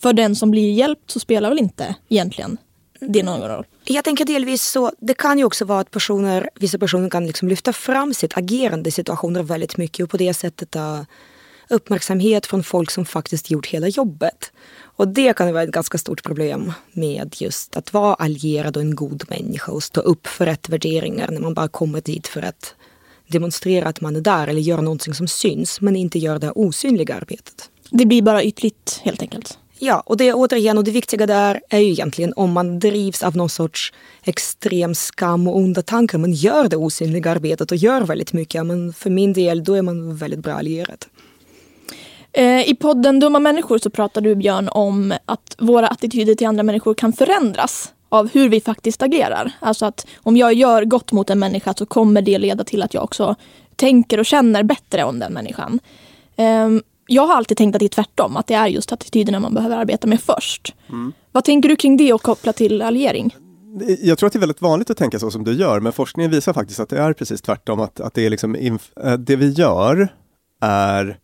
För 0.02 0.12
den 0.12 0.37
som 0.37 0.50
blir 0.50 0.73
hjälpt 0.73 1.11
så 1.11 1.21
spelar 1.21 1.49
väl 1.49 1.59
inte 1.59 1.95
egentligen 2.09 2.59
det 3.00 3.22
någon 3.22 3.48
roll? 3.48 3.66
Jag 3.84 4.04
tänker 4.04 4.24
delvis 4.24 4.62
så, 4.62 4.92
det 4.98 5.14
kan 5.14 5.38
ju 5.38 5.44
också 5.44 5.64
vara 5.64 5.80
att 5.80 5.90
personer, 5.90 6.50
vissa 6.54 6.78
personer 6.78 7.10
kan 7.10 7.26
liksom 7.26 7.48
lyfta 7.48 7.72
fram 7.72 8.14
sitt 8.14 8.36
agerande 8.36 8.88
i 8.88 8.92
situationer 8.92 9.42
väldigt 9.42 9.76
mycket 9.76 10.04
och 10.04 10.10
på 10.10 10.16
det 10.16 10.34
sättet 10.34 10.70
ta 10.70 11.06
uppmärksamhet 11.68 12.46
från 12.46 12.62
folk 12.62 12.90
som 12.90 13.04
faktiskt 13.04 13.50
gjort 13.50 13.66
hela 13.66 13.88
jobbet. 13.88 14.52
Och 14.96 15.08
det 15.08 15.36
kan 15.36 15.52
vara 15.52 15.62
ett 15.62 15.70
ganska 15.70 15.98
stort 15.98 16.22
problem 16.22 16.72
med 16.92 17.34
just 17.38 17.76
att 17.76 17.92
vara 17.92 18.14
allierad 18.14 18.76
och 18.76 18.82
en 18.82 18.94
god 18.94 19.24
människa 19.28 19.72
och 19.72 19.82
stå 19.82 20.00
upp 20.00 20.26
för 20.26 20.46
rätt 20.46 20.68
värderingar 20.68 21.30
när 21.30 21.40
man 21.40 21.54
bara 21.54 21.68
kommer 21.68 22.00
dit 22.00 22.26
för 22.26 22.42
att 22.42 22.74
demonstrera 23.26 23.88
att 23.88 24.00
man 24.00 24.16
är 24.16 24.20
där 24.20 24.48
eller 24.48 24.60
göra 24.60 24.80
någonting 24.80 25.14
som 25.14 25.28
syns 25.28 25.80
men 25.80 25.96
inte 25.96 26.18
gör 26.18 26.38
det 26.38 26.50
osynliga 26.50 27.14
arbetet. 27.14 27.70
Det 27.90 28.06
blir 28.06 28.22
bara 28.22 28.44
ytligt 28.44 29.00
helt 29.04 29.22
enkelt. 29.22 29.58
Ja, 29.84 30.02
och 30.06 30.16
det 30.16 30.32
återigen, 30.32 30.78
och 30.78 30.84
det 30.84 30.90
viktiga 30.90 31.26
där 31.26 31.60
är 31.68 31.78
ju 31.78 31.90
egentligen 31.90 32.32
om 32.36 32.52
man 32.52 32.78
drivs 32.78 33.22
av 33.22 33.36
någon 33.36 33.48
sorts 33.48 33.92
extrem 34.22 34.94
skam 34.94 35.48
och 35.48 35.56
onda 35.56 35.82
tankar. 35.82 36.18
Man 36.18 36.32
gör 36.32 36.68
det 36.68 36.76
osynliga 36.76 37.30
arbetet 37.30 37.70
och 37.70 37.76
gör 37.76 38.00
väldigt 38.00 38.32
mycket. 38.32 38.66
Men 38.66 38.92
för 38.92 39.10
min 39.10 39.32
del, 39.32 39.64
då 39.64 39.74
är 39.74 39.82
man 39.82 40.16
väldigt 40.16 40.40
bra 40.40 40.54
allierad. 40.54 41.04
Eh, 42.32 42.68
I 42.68 42.74
podden 42.74 43.20
Dumma 43.20 43.38
människor 43.38 43.78
så 43.78 43.90
pratar 43.90 44.20
du 44.20 44.34
Björn 44.34 44.68
om 44.68 45.14
att 45.26 45.56
våra 45.58 45.88
attityder 45.88 46.34
till 46.34 46.46
andra 46.46 46.62
människor 46.62 46.94
kan 46.94 47.12
förändras 47.12 47.92
av 48.08 48.30
hur 48.32 48.48
vi 48.48 48.60
faktiskt 48.60 49.02
agerar. 49.02 49.52
Alltså 49.60 49.86
att 49.86 50.06
om 50.16 50.36
jag 50.36 50.54
gör 50.54 50.84
gott 50.84 51.12
mot 51.12 51.30
en 51.30 51.38
människa 51.38 51.74
så 51.74 51.86
kommer 51.86 52.22
det 52.22 52.38
leda 52.38 52.64
till 52.64 52.82
att 52.82 52.94
jag 52.94 53.04
också 53.04 53.36
tänker 53.76 54.18
och 54.18 54.26
känner 54.26 54.62
bättre 54.62 55.04
om 55.04 55.18
den 55.18 55.32
människan. 55.32 55.80
Ehm, 56.36 56.82
jag 57.06 57.26
har 57.26 57.34
alltid 57.34 57.56
tänkt 57.56 57.75
att 57.75 57.80
det 57.80 57.87
är 57.87 57.88
tvärtom, 57.88 58.37
att 58.37 58.46
det 58.46 58.54
är 58.54 58.66
just 58.66 58.92
attityderna 58.92 59.40
man 59.40 59.54
behöver 59.54 59.76
arbeta 59.76 60.06
med 60.06 60.20
först. 60.20 60.75
Mm. 60.88 61.12
Vad 61.32 61.44
tänker 61.44 61.68
du 61.68 61.76
kring 61.76 61.96
det 61.96 62.12
och 62.12 62.23
koppla 62.23 62.52
till 62.52 62.82
alliering? 62.82 63.34
Jag 64.00 64.18
tror 64.18 64.26
att 64.26 64.32
det 64.32 64.37
är 64.37 64.40
väldigt 64.40 64.62
vanligt 64.62 64.90
att 64.90 64.96
tänka 64.96 65.18
så 65.18 65.30
som 65.30 65.44
du 65.44 65.52
gör, 65.52 65.80
men 65.80 65.92
forskningen 65.92 66.30
visar 66.30 66.52
faktiskt 66.52 66.80
att 66.80 66.88
det 66.88 66.99
är 66.99 67.12
precis 67.12 67.42
tvärtom. 67.42 67.80
Att, 67.80 68.00
att 68.00 68.14
det, 68.14 68.26
är 68.26 68.30
liksom 68.30 68.54
äh, 68.54 69.12
det 69.18 69.37
vi 69.37 69.50
gör 69.50 70.08
är 70.61 71.18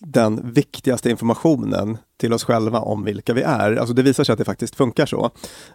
den 0.00 0.52
viktigaste 0.52 1.10
informationen 1.10 1.98
till 2.16 2.32
oss 2.32 2.44
själva 2.44 2.78
om 2.78 3.04
vilka 3.04 3.34
vi 3.34 3.42
är. 3.42 3.76
Alltså 3.76 3.94
det 3.94 4.02
visar 4.02 4.24
sig 4.24 4.32
att 4.32 4.38
det 4.38 4.44
faktiskt 4.44 4.76
funkar 4.76 5.06
så. 5.06 5.30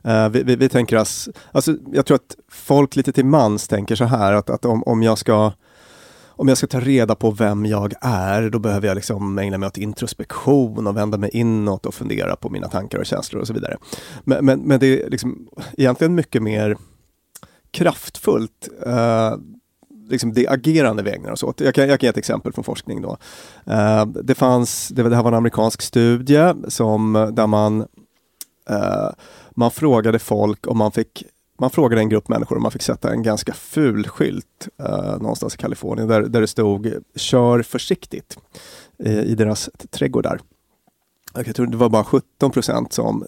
Uh, 0.07 0.29
vi, 0.29 0.43
vi, 0.43 0.55
vi, 0.55 0.69
tänker 0.69 0.97
oss, 0.97 1.29
alltså 1.51 1.75
jag 1.93 2.05
tror 2.05 2.15
att 2.15 2.35
folk 2.49 2.95
lite 2.95 3.11
till 3.11 3.25
mans 3.25 3.67
tänker 3.67 3.95
så 3.95 4.05
här 4.05 4.33
att, 4.33 4.49
att 4.49 4.65
om, 4.65 4.83
om 4.83 5.03
jag 5.03 5.17
ska 5.17 5.51
om 6.37 6.47
jag 6.47 6.57
ska 6.57 6.67
ta 6.67 6.79
reda 6.79 7.15
på 7.15 7.31
vem 7.31 7.65
jag 7.65 7.93
är, 8.01 8.49
då 8.49 8.59
behöver 8.59 8.87
jag 8.87 8.95
liksom 8.95 9.39
ägna 9.39 9.57
mig 9.57 9.67
åt 9.67 9.77
introspektion 9.77 10.87
och 10.87 10.97
vända 10.97 11.17
mig 11.17 11.29
inåt 11.33 11.85
och 11.85 11.93
fundera 11.93 12.35
på 12.35 12.49
mina 12.49 12.67
tankar 12.67 12.99
och 12.99 13.05
känslor 13.05 13.41
och 13.41 13.47
så 13.47 13.53
vidare. 13.53 13.77
Men, 14.23 14.45
men, 14.45 14.59
men 14.59 14.79
det 14.79 15.03
är 15.03 15.09
liksom 15.09 15.47
egentligen 15.77 16.15
mycket 16.15 16.43
mer 16.43 16.77
kraftfullt. 17.71 18.69
eh, 18.85 19.35
liksom 20.09 20.33
det 20.33 20.47
agerande 20.47 21.03
vi 21.03 21.11
ägnar 21.11 21.31
oss 21.31 21.43
åt. 21.43 21.61
Jag 21.61 21.75
kan, 21.75 21.89
jag 21.89 21.99
kan 21.99 22.07
ge 22.07 22.09
ett 22.09 22.17
exempel 22.17 22.53
från 22.53 22.63
forskning. 22.63 23.01
Då. 23.01 23.17
Eh, 23.65 24.05
det, 24.05 24.35
fanns, 24.35 24.87
det, 24.87 25.03
det 25.03 25.15
här 25.15 25.23
var 25.23 25.31
en 25.31 25.37
amerikansk 25.37 25.81
studie 25.81 26.53
som, 26.67 27.31
där 27.33 27.47
man, 27.47 27.81
eh, 28.69 29.09
man 29.51 29.71
frågade 29.71 30.19
folk 30.19 30.67
om 30.67 30.77
man 30.77 30.91
fick 30.91 31.23
man 31.59 31.69
frågade 31.69 32.01
en 32.01 32.09
grupp 32.09 32.27
människor 32.27 32.55
om 32.55 32.61
man 32.61 32.71
fick 32.71 32.81
sätta 32.81 33.11
en 33.11 33.23
ganska 33.23 33.53
ful 33.53 34.07
skylt 34.07 34.67
eh, 34.79 35.17
någonstans 35.17 35.55
i 35.55 35.57
Kalifornien 35.57 36.07
där, 36.07 36.21
där 36.21 36.41
det 36.41 36.47
stod 36.47 36.93
”Kör 37.15 37.61
försiktigt” 37.61 38.37
eh, 38.99 39.19
i 39.19 39.35
deras 39.35 39.69
trädgårdar. 39.89 40.39
Jag 41.33 41.55
tror 41.55 41.65
det 41.67 41.77
var 41.77 41.89
bara 41.89 42.03
17 42.03 42.51
procent 42.51 42.93
som 42.93 43.25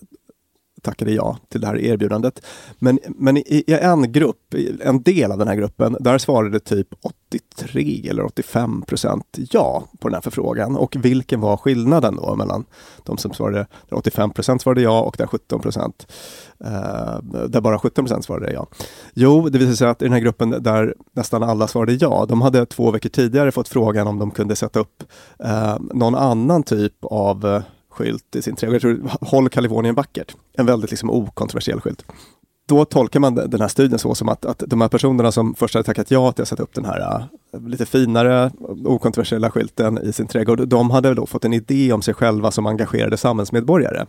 tackade 0.87 1.11
ja 1.11 1.37
till 1.49 1.61
det 1.61 1.67
här 1.67 1.77
erbjudandet. 1.77 2.41
Men, 2.79 2.99
men 3.05 3.37
i, 3.37 3.63
i, 3.67 3.73
en 3.73 4.11
grupp, 4.11 4.53
en 4.81 5.03
del 5.03 5.31
av 5.31 5.37
den 5.37 5.47
här 5.47 5.55
gruppen, 5.55 5.97
där 5.99 6.17
svarade 6.17 6.59
typ 6.59 6.87
83 7.29 8.07
eller 8.09 8.25
85 8.25 8.81
procent 8.81 9.37
ja 9.51 9.83
på 9.99 10.07
den 10.07 10.13
här 10.13 10.21
förfrågan. 10.21 10.75
Och 10.75 10.95
vilken 10.99 11.41
var 11.41 11.57
skillnaden 11.57 12.15
då 12.15 12.35
mellan 12.35 12.65
de 13.03 13.17
som 13.17 13.33
svarade, 13.33 13.67
där 13.89 13.97
85 13.97 14.31
procent 14.31 14.61
svarade 14.61 14.81
ja 14.81 15.01
och 15.01 15.15
där 15.17 15.27
17 15.27 15.61
procent, 15.61 16.07
eh, 16.59 17.19
där 17.47 17.61
bara 17.61 17.79
17 17.79 18.05
procent 18.05 18.25
svarade 18.25 18.53
ja. 18.53 18.67
Jo, 19.13 19.49
det 19.49 19.59
visade 19.59 19.77
sig 19.77 19.87
att 19.87 20.01
i 20.01 20.05
den 20.05 20.13
här 20.13 20.19
gruppen 20.19 20.49
där 20.49 20.95
nästan 21.13 21.43
alla 21.43 21.67
svarade 21.67 21.93
ja, 21.93 22.25
de 22.29 22.41
hade 22.41 22.65
två 22.65 22.91
veckor 22.91 23.09
tidigare 23.09 23.51
fått 23.51 23.67
frågan 23.67 24.07
om 24.07 24.19
de 24.19 24.31
kunde 24.31 24.55
sätta 24.55 24.79
upp 24.79 25.03
eh, 25.43 25.77
någon 25.79 26.15
annan 26.15 26.63
typ 26.63 26.93
av 27.01 27.45
eh, 27.45 27.61
skylt 27.97 28.35
i 28.35 28.41
sin 28.41 28.55
trädgård. 28.55 28.75
Jag 28.75 28.81
tror, 28.81 29.11
Håll 29.21 29.49
Kalifornien 29.49 29.95
vackert. 29.95 30.35
En 30.53 30.65
väldigt 30.65 30.91
liksom 30.91 31.09
okontroversiell 31.09 31.81
skylt. 31.81 32.05
Då 32.67 32.85
tolkar 32.85 33.19
man 33.19 33.35
den 33.35 33.61
här 33.61 33.67
studien 33.67 33.99
så 33.99 34.15
som 34.15 34.29
att, 34.29 34.45
att 34.45 34.63
de 34.67 34.81
här 34.81 34.87
personerna 34.87 35.31
som 35.31 35.55
först 35.55 35.73
hade 35.73 35.83
tackat 35.83 36.11
ja 36.11 36.31
till 36.31 36.41
att 36.41 36.47
sätta 36.47 36.63
upp 36.63 36.73
den 36.73 36.85
här 36.85 37.27
äh, 37.53 37.61
lite 37.67 37.85
finare, 37.85 38.51
okontroversiella 38.85 39.51
skylten 39.51 39.97
i 39.97 40.13
sin 40.13 40.27
trädgård, 40.27 40.67
de 40.67 40.89
hade 40.89 41.13
då 41.13 41.25
fått 41.25 41.45
en 41.45 41.53
idé 41.53 41.93
om 41.93 42.01
sig 42.01 42.13
själva 42.13 42.51
som 42.51 42.65
engagerade 42.65 43.17
samhällsmedborgare. 43.17 44.05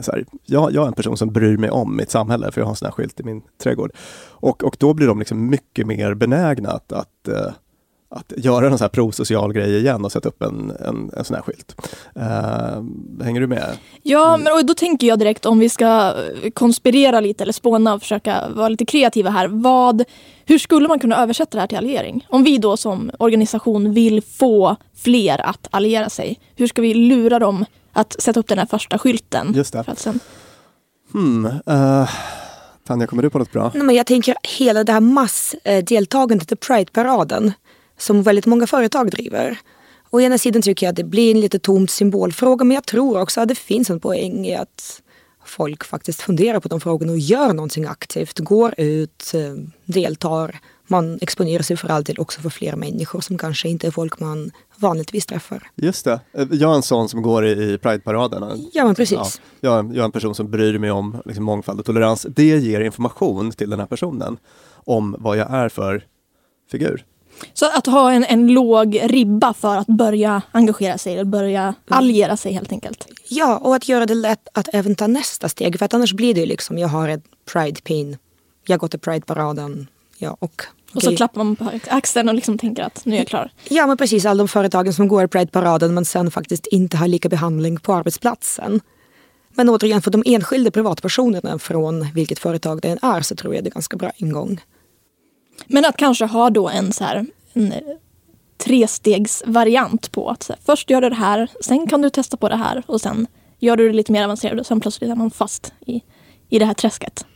Så 0.00 0.12
här, 0.12 0.24
jag, 0.44 0.72
jag 0.72 0.82
är 0.82 0.88
en 0.88 0.92
person 0.92 1.16
som 1.16 1.32
bryr 1.32 1.56
mig 1.56 1.70
om 1.70 1.96
mitt 1.96 2.10
samhälle 2.10 2.52
för 2.52 2.60
jag 2.60 2.66
har 2.66 2.72
en 2.72 2.76
sån 2.76 2.86
här 2.86 2.92
skylt 2.92 3.20
i 3.20 3.22
min 3.22 3.42
trädgård. 3.62 3.92
Och, 4.30 4.64
och 4.64 4.76
då 4.78 4.94
blir 4.94 5.06
de 5.06 5.18
liksom 5.18 5.46
mycket 5.46 5.86
mer 5.86 6.14
benägna 6.14 6.70
att, 6.70 6.92
att 6.92 7.28
uh, 7.28 7.52
att 8.16 8.32
göra 8.36 8.66
en 8.66 8.78
sån 8.78 8.84
här 8.84 8.88
prosocial 8.88 9.52
grej 9.52 9.78
igen 9.78 10.04
och 10.04 10.12
sätta 10.12 10.28
upp 10.28 10.42
en, 10.42 10.72
en, 10.80 11.10
en 11.16 11.24
sån 11.24 11.36
här 11.36 11.42
skylt. 11.42 11.76
Uh, 12.16 13.24
hänger 13.24 13.40
du 13.40 13.46
med? 13.46 13.78
Ja, 14.02 14.36
men 14.36 14.52
och 14.52 14.66
då 14.66 14.74
tänker 14.74 15.06
jag 15.06 15.18
direkt 15.18 15.46
om 15.46 15.58
vi 15.58 15.68
ska 15.68 16.14
konspirera 16.54 17.20
lite 17.20 17.42
eller 17.44 17.52
spåna 17.52 17.94
och 17.94 18.00
försöka 18.00 18.48
vara 18.48 18.68
lite 18.68 18.84
kreativa 18.84 19.30
här. 19.30 19.48
Vad, 19.48 20.04
hur 20.44 20.58
skulle 20.58 20.88
man 20.88 20.98
kunna 20.98 21.22
översätta 21.22 21.56
det 21.56 21.60
här 21.60 21.68
till 21.68 21.78
alliering? 21.78 22.26
Om 22.28 22.44
vi 22.44 22.58
då 22.58 22.76
som 22.76 23.10
organisation 23.18 23.92
vill 23.92 24.22
få 24.22 24.76
fler 24.96 25.46
att 25.46 25.68
alliera 25.70 26.08
sig, 26.08 26.40
hur 26.56 26.66
ska 26.66 26.82
vi 26.82 26.94
lura 26.94 27.38
dem 27.38 27.64
att 27.92 28.22
sätta 28.22 28.40
upp 28.40 28.48
den 28.48 28.58
här 28.58 28.66
första 28.66 28.98
skylten? 28.98 29.52
Just 29.54 29.72
det. 29.72 29.84
För 29.84 29.92
att 29.92 29.98
sen... 29.98 30.20
hmm, 31.12 31.46
uh, 31.46 32.08
Tanja, 32.86 33.06
kommer 33.06 33.22
du 33.22 33.30
på 33.30 33.38
något 33.38 33.52
bra? 33.52 33.70
Nej, 33.74 33.82
men 33.82 33.94
jag 33.94 34.06
tänker 34.06 34.34
hela 34.58 34.84
det 34.84 34.92
här 34.92 35.00
massdeltagandet 35.00 36.52
i 36.52 36.56
Pride-paraden 36.56 37.52
som 37.98 38.22
väldigt 38.22 38.46
många 38.46 38.66
företag 38.66 39.10
driver. 39.10 39.58
Å 40.10 40.20
ena 40.20 40.38
sidan 40.38 40.62
tycker 40.62 40.86
jag 40.86 40.90
att 40.90 40.96
det 40.96 41.04
blir 41.04 41.30
en 41.30 41.40
lite 41.40 41.58
tomt 41.58 41.90
symbolfråga 41.90 42.64
men 42.64 42.74
jag 42.74 42.86
tror 42.86 43.20
också 43.20 43.40
att 43.40 43.48
det 43.48 43.54
finns 43.54 43.90
en 43.90 44.00
poäng 44.00 44.46
i 44.46 44.56
att 44.56 45.02
folk 45.44 45.84
faktiskt 45.84 46.22
funderar 46.22 46.60
på 46.60 46.68
de 46.68 46.80
frågorna 46.80 47.12
och 47.12 47.18
gör 47.18 47.52
någonting 47.52 47.84
aktivt. 47.84 48.38
Går 48.38 48.74
ut, 48.76 49.32
eh, 49.34 49.40
deltar. 49.84 50.60
Man 50.88 51.18
exponerar 51.20 51.62
sig 51.62 51.76
för 51.76 51.88
alltid 51.88 52.18
också 52.18 52.40
för 52.40 52.50
fler 52.50 52.76
människor 52.76 53.20
som 53.20 53.38
kanske 53.38 53.68
inte 53.68 53.86
är 53.86 53.90
folk 53.90 54.20
man 54.20 54.50
vanligtvis 54.76 55.26
träffar. 55.26 55.70
Just 55.74 56.04
det. 56.04 56.20
Eh, 56.32 56.46
jag 56.50 56.70
är 56.72 56.76
en 56.76 56.82
sån 56.82 57.08
som 57.08 57.22
går 57.22 57.46
i 57.46 57.78
Pride-paraden. 57.78 58.68
Ja, 58.72 58.84
men 58.84 58.94
precis. 58.94 59.40
Ja, 59.60 59.76
jag, 59.78 59.96
är 59.96 60.04
en 60.04 60.12
person 60.12 60.34
som 60.34 60.50
bryr 60.50 60.78
mig 60.78 60.90
om 60.90 61.22
liksom, 61.24 61.44
mångfald 61.44 61.80
och 61.80 61.86
tolerans. 61.86 62.26
Det 62.28 62.58
ger 62.58 62.80
information 62.80 63.50
till 63.50 63.70
den 63.70 63.80
här 63.80 63.86
personen 63.86 64.38
om 64.74 65.16
vad 65.18 65.36
jag 65.36 65.50
är 65.50 65.68
för 65.68 66.04
figur. 66.70 67.04
Så 67.54 67.66
att 67.66 67.86
ha 67.86 68.12
en, 68.12 68.24
en 68.24 68.48
låg 68.48 69.00
ribba 69.04 69.54
för 69.54 69.76
att 69.76 69.86
börja 69.86 70.42
engagera 70.52 70.98
sig, 70.98 71.12
eller 71.12 71.24
börja 71.24 71.62
mm. 71.62 71.74
alliera 71.88 72.36
sig 72.36 72.52
helt 72.52 72.72
enkelt. 72.72 73.06
Ja, 73.28 73.58
och 73.58 73.76
att 73.76 73.88
göra 73.88 74.06
det 74.06 74.14
lätt 74.14 74.48
att 74.52 74.68
även 74.72 74.94
ta 74.94 75.06
nästa 75.06 75.48
steg. 75.48 75.78
För 75.78 75.84
att 75.84 75.94
annars 75.94 76.12
blir 76.12 76.34
det 76.34 76.40
ju 76.40 76.46
liksom, 76.46 76.78
jag 76.78 76.88
har 76.88 77.08
ett 77.08 77.24
pride-pin, 77.52 78.16
jag 78.66 78.80
går 78.80 78.88
till 78.88 79.00
pride-paraden, 79.00 79.86
ja 80.18 80.36
och 80.38 80.66
och 80.94 81.02
så 81.02 81.16
klappar 81.16 81.44
man 81.44 81.56
på 81.56 81.70
axeln 81.88 82.28
och 82.28 82.34
liksom 82.34 82.58
tänker 82.58 82.82
att 82.82 83.04
nu 83.04 83.14
är 83.14 83.18
jag 83.18 83.26
klar. 83.26 83.50
Ja 83.68 83.86
men 83.86 83.96
precis, 83.96 84.26
alla 84.26 84.38
de 84.38 84.48
företagen 84.48 84.92
som 84.92 85.08
går 85.08 85.24
i 85.24 85.28
Pride-paraden 85.28 85.94
men 85.94 86.04
sen 86.04 86.30
faktiskt 86.30 86.66
inte 86.66 86.96
har 86.96 87.08
lika 87.08 87.28
behandling 87.28 87.76
på 87.76 87.94
arbetsplatsen. 87.94 88.80
Men 89.54 89.68
återigen, 89.68 90.02
för 90.02 90.10
de 90.10 90.22
enskilda 90.26 90.70
privatpersonerna 90.70 91.58
från 91.58 92.12
vilket 92.14 92.38
företag 92.38 92.80
det 92.82 92.88
än 92.88 92.98
är 93.02 93.20
så 93.20 93.36
tror 93.36 93.54
jag 93.54 93.64
det 93.64 93.68
är 93.68 93.72
ganska 93.72 93.96
bra 93.96 94.10
ingång. 94.16 94.60
Men 95.66 95.84
att 95.84 95.96
kanske 95.96 96.24
ha 96.24 96.50
då 96.50 96.68
en 96.68 96.92
så 96.92 97.04
här 97.04 97.26
en 97.52 97.74
trestegsvariant 98.56 100.12
på 100.12 100.30
att 100.30 100.48
här, 100.48 100.58
först 100.66 100.90
gör 100.90 101.00
du 101.00 101.08
det 101.08 101.16
här, 101.16 101.50
sen 101.60 101.86
kan 101.86 102.02
du 102.02 102.10
testa 102.10 102.36
på 102.36 102.48
det 102.48 102.56
här 102.56 102.82
och 102.86 103.00
sen 103.00 103.26
gör 103.58 103.76
du 103.76 103.88
det 103.88 103.94
lite 103.94 104.12
mer 104.12 104.24
avancerat 104.24 104.60
och 104.60 104.66
sen 104.66 104.80
plötsligt 104.80 105.10
är 105.10 105.14
man 105.14 105.30
fast 105.30 105.72
i, 105.86 106.02
i 106.48 106.58
det 106.58 106.64
här 106.64 106.74
träsket. 106.74 107.26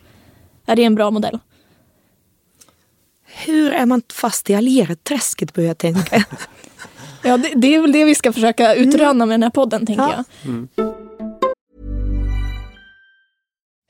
Är 0.67 0.77
det 0.77 0.85
en 0.85 0.95
bra 0.95 1.11
modell? 1.11 1.39
Hur 3.25 3.73
är 3.73 3.87
man 3.87 4.03
fast 4.13 4.51
i 4.51 4.55
allierat-träsket 4.55 5.55
börjar 5.55 5.69
jag 5.69 5.79
tänka. 5.79 6.25
ja, 7.23 7.37
det, 7.37 7.53
det, 7.55 7.75
är 7.75 7.81
väl 7.81 7.93
det 7.93 8.05
vi 8.05 8.15
ska 8.15 8.33
försöka 8.33 8.75
utröna 8.75 9.27
med 9.27 9.35
den 9.35 9.43
här 9.43 9.51
podden, 9.51 9.87
tänker 9.87 10.03
ja. 10.03 10.25
jag. 10.43 10.51
Mm. 10.51 10.69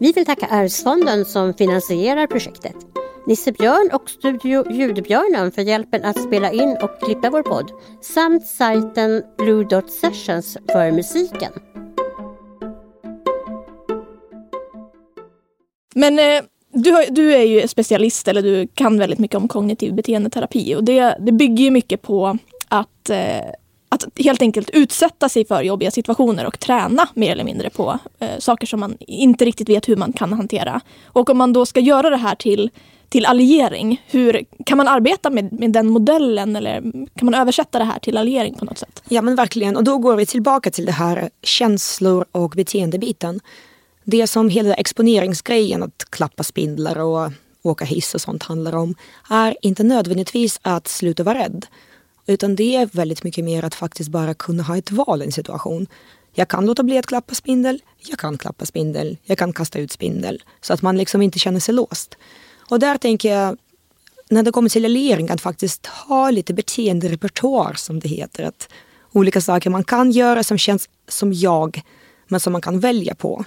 Vi 0.00 0.12
vill 0.12 0.26
tacka 0.26 0.46
Arvsfonden 0.46 1.24
som 1.24 1.54
finansierar 1.54 2.26
projektet. 2.26 2.76
Nisse 3.26 3.52
Björn 3.52 3.90
och 3.92 4.10
Studio 4.10 4.72
Ljudbjörnen 4.72 5.52
för 5.52 5.62
hjälpen 5.62 6.04
att 6.04 6.22
spela 6.22 6.52
in 6.52 6.76
och 6.82 7.00
klippa 7.00 7.30
vår 7.30 7.42
podd 7.42 7.70
samt 8.00 8.46
sajten 8.46 9.22
Blue 9.38 9.64
Dot 9.64 9.90
Sessions 9.90 10.58
för 10.72 10.92
musiken. 10.92 11.52
Men 15.94 16.18
eh, 16.18 16.42
du, 16.72 17.04
du, 17.10 17.34
är 17.34 17.42
ju 17.42 17.68
specialist 17.68 18.28
eller 18.28 18.42
du 18.42 18.66
kan 18.74 18.98
väldigt 18.98 19.18
mycket 19.18 19.36
om 19.36 19.48
kognitiv 19.48 19.94
beteendeterapi 19.94 20.74
och 20.74 20.84
det, 20.84 21.16
det 21.20 21.32
bygger 21.32 21.64
ju 21.64 21.70
mycket 21.70 22.02
på 22.02 22.38
att, 22.68 23.10
eh, 23.10 23.50
att 23.88 24.04
helt 24.16 24.42
enkelt 24.42 24.70
utsätta 24.70 25.28
sig 25.28 25.46
för 25.46 25.62
jobbiga 25.62 25.90
situationer 25.90 26.46
och 26.46 26.58
träna 26.58 27.08
mer 27.14 27.32
eller 27.32 27.44
mindre 27.44 27.70
på 27.70 27.98
eh, 28.18 28.38
saker 28.38 28.66
som 28.66 28.80
man 28.80 28.96
inte 29.00 29.44
riktigt 29.44 29.68
vet 29.68 29.88
hur 29.88 29.96
man 29.96 30.12
kan 30.12 30.32
hantera. 30.32 30.80
Och 31.06 31.30
om 31.30 31.38
man 31.38 31.52
då 31.52 31.66
ska 31.66 31.80
göra 31.80 32.10
det 32.10 32.16
här 32.16 32.34
till 32.34 32.70
till 33.08 33.26
alliering. 33.26 34.02
Hur, 34.06 34.44
kan 34.66 34.76
man 34.76 34.88
arbeta 34.88 35.30
med, 35.30 35.52
med 35.52 35.72
den 35.72 35.88
modellen 35.88 36.56
eller 36.56 36.80
kan 36.92 37.24
man 37.30 37.34
översätta 37.34 37.78
det 37.78 37.84
här 37.84 37.98
till 37.98 38.16
alliering 38.16 38.54
på 38.54 38.64
något 38.64 38.78
sätt? 38.78 39.02
Ja 39.08 39.22
men 39.22 39.34
verkligen 39.34 39.76
och 39.76 39.84
då 39.84 39.98
går 39.98 40.16
vi 40.16 40.26
tillbaka 40.26 40.70
till 40.70 40.86
det 40.86 40.92
här 40.92 41.30
känslor 41.42 42.24
och 42.32 42.50
beteendebiten 42.50 43.40
det 44.10 44.26
som 44.26 44.48
hela 44.48 44.74
exponeringsgrejen, 44.74 45.82
att 45.82 46.04
klappa 46.10 46.42
spindlar 46.42 46.98
och 46.98 47.32
åka 47.62 47.84
hiss 47.84 48.14
och 48.14 48.20
sånt 48.20 48.42
handlar 48.42 48.74
om, 48.74 48.94
är 49.30 49.56
inte 49.62 49.82
nödvändigtvis 49.82 50.60
att 50.62 50.88
sluta 50.88 51.22
vara 51.22 51.38
rädd. 51.38 51.66
Utan 52.28 52.56
det 52.56 52.76
är 52.76 52.86
väldigt 52.86 53.24
mycket 53.24 53.44
mer 53.44 53.64
att 53.64 53.74
faktiskt 53.74 54.10
bara 54.10 54.34
kunna 54.34 54.62
ha 54.62 54.76
ett 54.76 54.90
val 54.90 55.22
i 55.22 55.24
en 55.24 55.32
situation. 55.32 55.86
Jag 56.34 56.48
kan 56.48 56.66
låta 56.66 56.82
bli 56.82 56.98
att 56.98 57.06
klappa 57.06 57.34
spindel, 57.34 57.82
jag 57.98 58.18
kan 58.18 58.38
klappa 58.38 58.66
spindel, 58.66 59.16
jag 59.24 59.38
kan 59.38 59.52
kasta 59.52 59.78
ut 59.78 59.92
spindel. 59.92 60.42
Så 60.60 60.72
att 60.72 60.82
man 60.82 60.96
liksom 60.96 61.22
inte 61.22 61.38
känner 61.38 61.60
sig 61.60 61.74
låst. 61.74 62.16
Och 62.70 62.78
där 62.78 62.98
tänker 62.98 63.36
jag, 63.36 63.56
när 64.30 64.42
det 64.42 64.52
kommer 64.52 64.68
till 64.68 64.84
alliering, 64.84 65.30
att 65.30 65.40
faktiskt 65.40 65.86
ha 65.86 66.30
lite 66.30 66.54
beteenderepertoar 66.54 67.74
som 67.74 68.00
det 68.00 68.08
heter. 68.08 68.44
Att 68.44 68.68
olika 69.12 69.40
saker 69.40 69.70
man 69.70 69.84
kan 69.84 70.10
göra 70.10 70.44
som 70.44 70.58
känns 70.58 70.88
som 71.08 71.32
jag, 71.32 71.82
men 72.28 72.40
som 72.40 72.52
man 72.52 72.62
kan 72.62 72.80
välja 72.80 73.14
på 73.14 73.44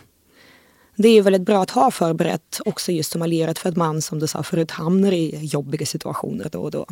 det 0.95 1.09
är 1.09 1.21
väldigt 1.21 1.41
bra 1.41 1.61
att 1.61 1.71
ha 1.71 1.91
förberett 1.91 2.59
också 2.65 2.91
just 2.91 3.11
som 3.11 3.21
allierat 3.21 3.59
för 3.59 3.69
att 3.69 3.77
man 3.77 4.01
som 4.01 4.19
du 4.19 4.27
sa 4.27 4.43
förut 4.43 4.71
hamnar 4.71 5.11
i 5.11 5.45
jobbiga 5.45 5.85
situationer 5.85 6.49
då 6.51 6.59
och 6.61 6.71
då. 6.71 6.85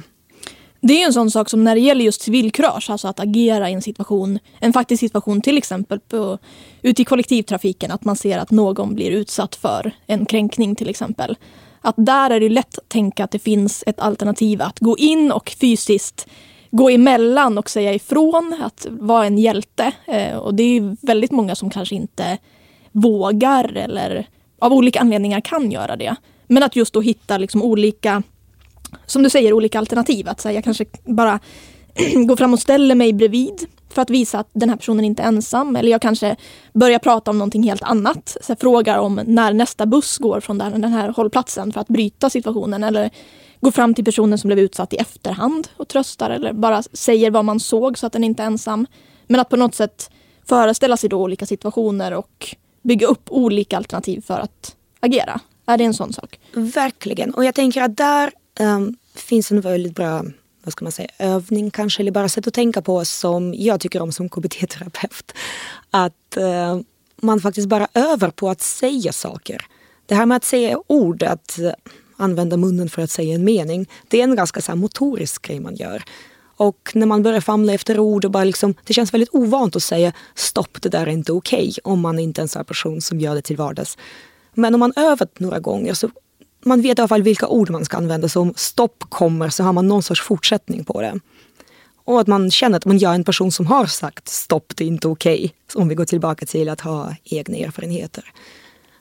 Det 0.81 1.01
är 1.01 1.05
en 1.05 1.13
sån 1.13 1.31
sak 1.31 1.49
som 1.49 1.63
när 1.63 1.75
det 1.75 1.81
gäller 1.81 2.05
just 2.05 2.21
civilkurage, 2.21 2.89
alltså 2.89 3.07
att 3.07 3.19
agera 3.19 3.69
i 3.69 3.73
en 3.73 3.81
situation, 3.81 4.39
en 4.59 4.73
faktisk 4.73 4.99
situation 4.99 5.41
till 5.41 5.57
exempel 5.57 5.99
på, 5.99 6.37
ute 6.81 7.01
i 7.01 7.05
kollektivtrafiken, 7.05 7.91
att 7.91 8.05
man 8.05 8.15
ser 8.15 8.37
att 8.37 8.51
någon 8.51 8.95
blir 8.95 9.11
utsatt 9.11 9.55
för 9.55 9.91
en 10.07 10.25
kränkning 10.25 10.75
till 10.75 10.89
exempel. 10.89 11.37
Att 11.81 11.95
där 11.97 12.29
är 12.29 12.39
det 12.39 12.49
lätt 12.49 12.77
att 12.77 12.89
tänka 12.89 13.23
att 13.23 13.31
det 13.31 13.39
finns 13.39 13.83
ett 13.87 13.99
alternativ 13.99 14.61
att 14.61 14.79
gå 14.79 14.97
in 14.97 15.31
och 15.31 15.49
fysiskt 15.49 16.27
gå 16.71 16.89
emellan 16.89 17.57
och 17.57 17.69
säga 17.69 17.93
ifrån, 17.93 18.61
att 18.61 18.87
vara 18.89 19.25
en 19.25 19.37
hjälte. 19.37 19.91
Eh, 20.05 20.37
och 20.37 20.53
det 20.53 20.63
är 20.63 21.05
väldigt 21.05 21.31
många 21.31 21.55
som 21.55 21.69
kanske 21.69 21.95
inte 21.95 22.37
vågar 22.91 23.77
eller 23.77 24.27
av 24.59 24.73
olika 24.73 24.99
anledningar 24.99 25.41
kan 25.41 25.71
göra 25.71 25.95
det. 25.95 26.15
Men 26.47 26.63
att 26.63 26.75
just 26.75 26.93
då 26.93 27.01
hitta 27.01 27.37
liksom 27.37 27.63
olika, 27.63 28.23
som 29.05 29.23
du 29.23 29.29
säger, 29.29 29.53
olika 29.53 29.79
alternativ. 29.79 30.29
Att 30.29 30.43
här, 30.43 30.51
jag 30.51 30.63
kanske 30.63 30.85
bara 31.05 31.39
går 32.27 32.35
fram 32.35 32.53
och 32.53 32.59
ställer 32.59 32.95
mig 32.95 33.13
bredvid 33.13 33.65
för 33.89 34.01
att 34.01 34.09
visa 34.09 34.39
att 34.39 34.49
den 34.53 34.69
här 34.69 34.77
personen 34.77 35.05
inte 35.05 35.23
är 35.23 35.27
ensam. 35.27 35.75
Eller 35.75 35.91
jag 35.91 36.01
kanske 36.01 36.35
börjar 36.73 36.99
prata 36.99 37.31
om 37.31 37.37
någonting 37.37 37.63
helt 37.63 37.83
annat. 37.83 38.37
Så 38.41 38.51
jag 38.51 38.59
frågar 38.59 38.97
om 38.97 39.21
när 39.25 39.53
nästa 39.53 39.85
buss 39.85 40.17
går 40.17 40.39
från 40.39 40.57
den 40.57 40.83
här 40.83 41.09
hållplatsen 41.09 41.71
för 41.71 41.81
att 41.81 41.87
bryta 41.87 42.29
situationen. 42.29 42.83
Eller 42.83 43.09
går 43.61 43.71
fram 43.71 43.93
till 43.93 44.05
personen 44.05 44.37
som 44.37 44.47
blev 44.47 44.59
utsatt 44.59 44.93
i 44.93 44.97
efterhand 44.97 45.67
och 45.77 45.87
tröstar. 45.87 46.29
Eller 46.29 46.53
bara 46.53 46.83
säger 46.83 47.31
vad 47.31 47.45
man 47.45 47.59
såg 47.59 47.97
så 47.97 48.07
att 48.07 48.13
den 48.13 48.23
inte 48.23 48.43
är 48.43 48.47
ensam. 48.47 48.87
Men 49.27 49.39
att 49.39 49.49
på 49.49 49.55
något 49.55 49.75
sätt 49.75 50.09
föreställa 50.45 50.97
sig 50.97 51.09
då 51.09 51.21
olika 51.21 51.45
situationer 51.45 52.13
och 52.13 52.55
bygga 52.81 53.07
upp 53.07 53.31
olika 53.31 53.77
alternativ 53.77 54.21
för 54.21 54.39
att 54.39 54.75
agera. 54.99 55.39
Är 55.65 55.77
det 55.77 55.83
en 55.83 55.93
sån 55.93 56.13
sak? 56.13 56.39
Verkligen. 56.53 57.33
Och 57.33 57.45
jag 57.45 57.55
tänker 57.55 57.81
att 57.81 57.97
där 57.97 58.31
um, 58.59 58.97
finns 59.15 59.51
en 59.51 59.61
väldigt 59.61 59.95
bra 59.95 60.23
vad 60.63 60.71
ska 60.71 60.85
man 60.85 60.91
säga, 60.91 61.09
övning 61.19 61.71
kanske, 61.71 62.01
eller 62.01 62.11
bara 62.11 62.29
sätt 62.29 62.47
att 62.47 62.53
tänka 62.53 62.81
på 62.81 63.05
som 63.05 63.53
jag 63.53 63.79
tycker 63.79 64.01
om 64.01 64.11
som 64.11 64.29
KBT-terapeut. 64.29 65.33
Att 65.89 66.37
uh, 66.37 66.81
man 67.21 67.39
faktiskt 67.39 67.67
bara 67.67 67.87
övar 67.93 68.29
på 68.29 68.49
att 68.49 68.61
säga 68.61 69.13
saker. 69.13 69.65
Det 70.05 70.15
här 70.15 70.25
med 70.25 70.35
att 70.35 70.45
säga 70.45 70.79
ord, 70.87 71.23
att 71.23 71.59
uh, 71.59 71.71
använda 72.17 72.57
munnen 72.57 72.89
för 72.89 73.01
att 73.01 73.11
säga 73.11 73.35
en 73.35 73.43
mening, 73.43 73.89
det 74.07 74.19
är 74.19 74.23
en 74.23 74.35
ganska 74.35 74.61
så 74.61 74.71
här, 74.71 74.77
motorisk 74.77 75.41
grej 75.41 75.59
man 75.59 75.75
gör. 75.75 76.03
Och 76.57 76.91
när 76.93 77.05
man 77.05 77.23
börjar 77.23 77.41
famla 77.41 77.73
efter 77.73 77.99
ord 77.99 78.25
och 78.25 78.31
bara 78.31 78.43
liksom, 78.43 78.73
det 78.83 78.93
känns 78.93 79.13
väldigt 79.13 79.33
ovant 79.33 79.75
att 79.75 79.83
säga 79.83 80.13
stopp, 80.35 80.81
det 80.81 80.89
där 80.89 81.07
är 81.07 81.11
inte 81.11 81.31
okej, 81.33 81.59
okay, 81.59 81.73
om 81.83 81.99
man 81.99 82.19
inte 82.19 82.41
är 82.41 82.43
en 82.43 82.49
sån 82.49 82.65
person 82.65 83.01
som 83.01 83.19
gör 83.19 83.35
det 83.35 83.41
till 83.41 83.57
vardags. 83.57 83.97
Men 84.53 84.73
om 84.73 84.79
man 84.79 84.93
övat 84.95 85.39
några 85.39 85.59
gånger 85.59 85.93
så 85.93 86.09
man 86.65 86.81
vet 86.81 86.99
i 86.99 87.01
alla 87.01 87.07
fall 87.07 87.23
vilka 87.23 87.47
ord 87.47 87.69
man 87.69 87.85
ska 87.85 87.97
använda. 87.97 88.29
Så 88.29 88.41
om 88.41 88.53
stopp 88.55 89.03
kommer 89.09 89.49
så 89.49 89.63
har 89.63 89.73
man 89.73 89.87
någon 89.87 90.03
sorts 90.03 90.21
fortsättning 90.21 90.83
på 90.83 91.01
det. 91.01 91.19
Och 92.09 92.21
att 92.21 92.27
man 92.27 92.51
känner 92.51 92.77
att 92.77 92.85
man 92.85 92.97
gör 92.97 93.13
en 93.13 93.23
person 93.23 93.51
som 93.51 93.65
har 93.65 93.85
sagt 93.85 94.27
stopp, 94.27 94.75
det 94.75 94.83
är 94.83 94.87
inte 94.87 95.07
okej. 95.07 95.35
Okay. 95.35 95.81
Om 95.81 95.87
vi 95.87 95.95
går 95.95 96.05
tillbaka 96.05 96.45
till 96.45 96.69
att 96.69 96.81
ha 96.81 97.15
egna 97.23 97.57
erfarenheter. 97.57 98.23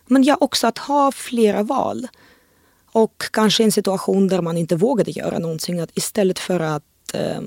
Men 0.07 0.25
ja, 0.25 0.37
också 0.40 0.66
att 0.66 0.79
ha 0.79 1.12
flera 1.12 1.62
val. 1.62 2.09
Och 2.92 3.23
kanske 3.31 3.64
en 3.64 3.73
situation 3.73 4.29
där 4.29 4.42
man 4.42 4.57
inte 4.59 4.77
vågade 4.77 5.11
göra 5.11 5.38
någonting. 5.38 5.81
Att 5.81 5.90
istället 5.94 6.38
för 6.38 6.61
att 6.61 7.14
eh, 7.14 7.40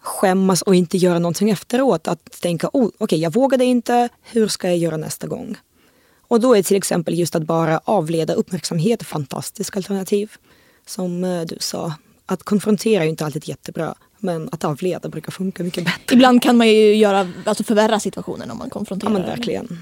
skämmas 0.00 0.62
och 0.62 0.74
inte 0.74 0.96
göra 0.96 1.18
någonting 1.18 1.50
efteråt. 1.50 2.08
Att 2.08 2.40
tänka, 2.40 2.70
oh, 2.72 2.86
okej 2.86 2.96
okay, 2.98 3.18
jag 3.18 3.32
vågade 3.32 3.64
inte, 3.64 4.08
hur 4.22 4.48
ska 4.48 4.68
jag 4.68 4.78
göra 4.78 4.96
nästa 4.96 5.26
gång? 5.26 5.56
Och 6.28 6.40
då 6.40 6.56
är 6.56 6.62
till 6.62 6.76
exempel 6.76 7.18
just 7.18 7.36
att 7.36 7.42
bara 7.42 7.80
avleda 7.84 8.34
uppmärksamhet 8.34 9.02
ett 9.02 9.08
fantastiskt 9.08 9.76
alternativ. 9.76 10.32
Som 10.86 11.24
eh, 11.24 11.40
du 11.40 11.56
sa, 11.60 11.92
att 12.26 12.42
konfrontera 12.42 13.04
är 13.04 13.08
inte 13.08 13.24
alltid 13.24 13.48
jättebra. 13.48 13.94
Men 14.18 14.48
att 14.52 14.64
avleda 14.64 15.08
brukar 15.08 15.32
funka 15.32 15.62
mycket 15.62 15.84
bättre. 15.84 16.14
Ibland 16.14 16.42
kan 16.42 16.56
man 16.56 16.68
ju 16.68 16.94
göra, 16.94 17.28
alltså 17.44 17.64
förvärra 17.64 18.00
situationen 18.00 18.50
om 18.50 18.58
man 18.58 18.70
konfronterar. 18.70 19.12
Ja 19.12 19.18
men 19.18 19.28
verkligen. 19.28 19.78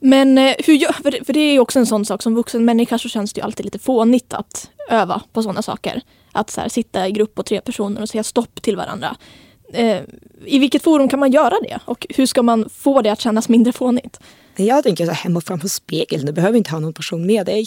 Men 0.00 0.38
eh, 0.38 0.54
hur 0.58 0.74
gör, 0.74 1.24
för 1.24 1.32
det 1.32 1.40
är 1.40 1.52
ju 1.52 1.58
också 1.58 1.78
en 1.78 1.86
sån 1.86 2.04
sak 2.04 2.22
som 2.22 2.34
vuxen 2.34 2.64
människa 2.64 2.98
så 2.98 3.08
känns 3.08 3.32
det 3.32 3.38
ju 3.38 3.44
alltid 3.44 3.64
lite 3.64 3.78
fånigt 3.78 4.32
att 4.32 4.70
öva 4.90 5.22
på 5.32 5.42
sådana 5.42 5.62
saker. 5.62 6.00
Att 6.32 6.50
så 6.50 6.60
här, 6.60 6.68
sitta 6.68 7.08
i 7.08 7.12
grupp 7.12 7.34
på 7.34 7.42
tre 7.42 7.60
personer 7.60 8.02
och 8.02 8.08
säga 8.08 8.22
stopp 8.22 8.62
till 8.62 8.76
varandra. 8.76 9.16
Eh, 9.72 10.02
I 10.44 10.58
vilket 10.58 10.82
forum 10.82 11.08
kan 11.08 11.20
man 11.20 11.32
göra 11.32 11.54
det? 11.62 11.78
Och 11.84 12.06
hur 12.10 12.26
ska 12.26 12.42
man 12.42 12.68
få 12.68 13.02
det 13.02 13.10
att 13.10 13.20
kännas 13.20 13.48
mindre 13.48 13.72
fånigt? 13.72 14.20
Jag 14.56 14.84
tänker 14.84 15.04
så 15.04 15.10
här, 15.10 15.22
hemma 15.22 15.40
framför 15.40 15.68
spegeln, 15.68 16.26
du 16.26 16.32
behöver 16.32 16.58
inte 16.58 16.70
ha 16.70 16.78
någon 16.78 16.92
person 16.92 17.26
med 17.26 17.46
dig. 17.46 17.66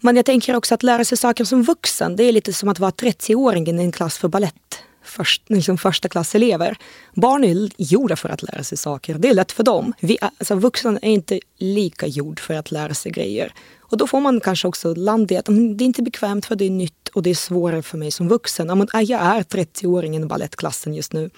Men 0.00 0.16
jag 0.16 0.24
tänker 0.24 0.56
också 0.56 0.74
att 0.74 0.82
lära 0.82 1.04
sig 1.04 1.18
saker 1.18 1.44
som 1.44 1.62
vuxen, 1.62 2.16
det 2.16 2.24
är 2.24 2.32
lite 2.32 2.52
som 2.52 2.68
att 2.68 2.78
vara 2.78 2.90
30-åring 2.90 3.66
i 3.66 3.70
en 3.70 3.92
klass 3.92 4.18
för 4.18 4.28
ballett. 4.28 4.82
Först, 5.04 5.42
liksom 5.46 5.78
första 5.78 6.08
klasselever. 6.08 6.76
Barn 7.14 7.44
är 7.44 7.70
gjorda 7.76 8.16
för 8.16 8.28
att 8.28 8.42
lära 8.42 8.64
sig 8.64 8.78
saker. 8.78 9.14
Det 9.14 9.28
är 9.28 9.34
lätt 9.34 9.52
för 9.52 9.64
dem. 9.64 9.92
Vi, 10.00 10.18
alltså, 10.20 10.54
vuxna 10.54 10.98
är 11.02 11.10
inte 11.10 11.40
lika 11.58 12.06
gjord 12.06 12.40
för 12.40 12.54
att 12.54 12.70
lära 12.70 12.94
sig 12.94 13.12
grejer. 13.12 13.52
Och 13.80 13.96
då 13.96 14.06
får 14.06 14.20
man 14.20 14.40
kanske 14.40 14.68
också 14.68 14.94
landa 14.94 15.34
i 15.34 15.38
att 15.38 15.48
mm, 15.48 15.76
det 15.76 15.84
är 15.84 15.86
inte 15.86 16.02
bekvämt 16.02 16.46
för 16.46 16.56
det 16.56 16.64
är 16.64 16.70
nytt 16.70 17.08
och 17.08 17.22
det 17.22 17.30
är 17.30 17.34
svårare 17.34 17.82
för 17.82 17.98
mig 17.98 18.10
som 18.10 18.28
vuxen. 18.28 18.70
Äh, 18.70 19.02
jag 19.02 19.20
är 19.20 19.42
30-åringen 19.42 20.22
i 20.22 20.26
balettklassen 20.26 20.94
just 20.94 21.12
nu. 21.12 21.30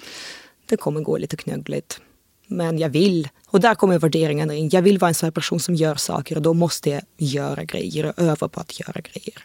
Det 0.67 0.77
kommer 0.77 1.01
gå 1.01 1.19
lite 1.19 1.37
knöggligt. 1.37 2.01
Men 2.51 2.79
jag 2.79 2.89
vill. 2.89 3.29
Och 3.47 3.61
där 3.61 3.75
kommer 3.75 3.99
värderingarna 3.99 4.55
in. 4.55 4.69
Jag 4.73 4.83
vill 4.83 4.99
vara 4.99 5.09
en 5.09 5.15
sån 5.15 5.27
här 5.27 5.33
person 5.33 5.61
som 5.61 5.75
gör 5.75 5.95
saker 5.95 6.37
och 6.37 6.43
då 6.43 6.55
måste 6.55 6.91
jag 6.91 7.03
göra 7.17 7.65
grejer 7.65 8.07
och 8.07 8.19
öva 8.19 8.49
på 8.49 8.61
att 8.61 8.81
göra 8.81 9.01
grejer. 9.01 9.45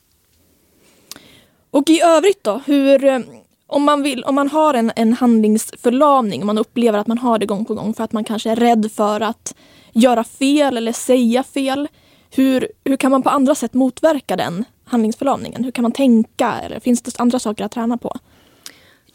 Och 1.72 1.90
i 1.90 2.02
övrigt 2.02 2.44
då, 2.44 2.62
hur, 2.66 3.06
eh, 3.06 3.20
om 3.68 3.84
man, 3.84 4.04
vill, 4.04 4.24
om 4.24 4.36
man 4.36 4.50
har 4.50 4.74
en, 4.74 4.92
en 4.96 5.14
handlingsförlamning, 5.14 6.42
och 6.42 6.46
man 6.46 6.58
upplever 6.58 7.00
att 7.00 7.08
man 7.08 7.18
har 7.18 7.40
det 7.40 7.46
gång 7.46 7.66
på 7.66 7.74
gång 7.74 7.94
för 7.94 8.04
att 8.04 8.12
man 8.12 8.24
kanske 8.24 8.52
är 8.52 8.56
rädd 8.56 8.92
för 8.92 9.22
att 9.22 9.56
göra 9.94 10.24
fel 10.24 10.78
eller 10.78 10.92
säga 10.94 11.44
fel. 11.44 11.88
Hur, 12.30 12.68
hur 12.84 12.98
kan 12.98 13.12
man 13.12 13.24
på 13.24 13.30
andra 13.30 13.56
sätt 13.56 13.74
motverka 13.74 14.36
den 14.36 14.66
handlingsförlamningen? 14.86 15.64
Hur 15.64 15.72
kan 15.72 15.82
man 15.82 15.92
tänka? 15.92 16.54
Eller 16.64 16.80
finns 16.80 17.02
det 17.02 17.20
andra 17.20 17.40
saker 17.40 17.66
att 17.66 17.72
träna 17.72 17.98
på? 17.98 18.18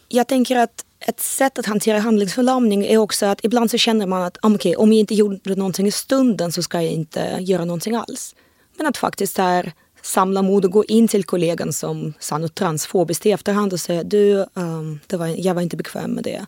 Jag 0.09 0.29
tänker 0.29 0.57
att 0.57 0.85
ett 1.01 1.21
sätt 1.21 1.59
att 1.59 1.67
hantera 1.67 1.99
handlingsförlamning 1.99 2.85
är 2.85 2.99
också 2.99 3.27
att 3.27 3.45
ibland 3.45 3.71
så 3.71 3.79
känner 3.79 4.07
man 4.07 4.23
att 4.23 4.39
ah, 4.43 4.51
okay, 4.51 4.75
om 4.75 4.93
jag 4.93 5.01
inte 5.01 5.15
gjorde 5.15 5.55
någonting 5.55 5.87
i 5.87 5.91
stunden 5.91 6.53
så 6.53 6.63
ska 6.63 6.83
jag 6.83 6.93
inte 6.93 7.37
göra 7.41 7.65
någonting 7.65 7.95
alls. 7.95 8.35
Men 8.77 8.87
att 8.87 8.97
faktiskt 8.97 9.39
här, 9.39 9.73
samla 10.03 10.43
mod 10.43 10.65
och 10.65 10.71
gå 10.71 10.85
in 10.85 11.09
till 11.09 11.25
kollegan 11.25 11.73
som 11.73 12.13
sa 12.19 12.39
något 12.39 12.55
transfobiskt 12.55 13.27
i 13.27 13.33
efterhand 13.33 13.73
och 13.73 13.81
säga 13.81 14.03
du, 14.03 14.47
um, 14.55 15.01
det 15.07 15.17
var, 15.17 15.27
jag 15.27 15.55
var 15.55 15.63
inte 15.63 15.77
bekväm 15.77 16.11
med 16.11 16.25
det. 16.25 16.47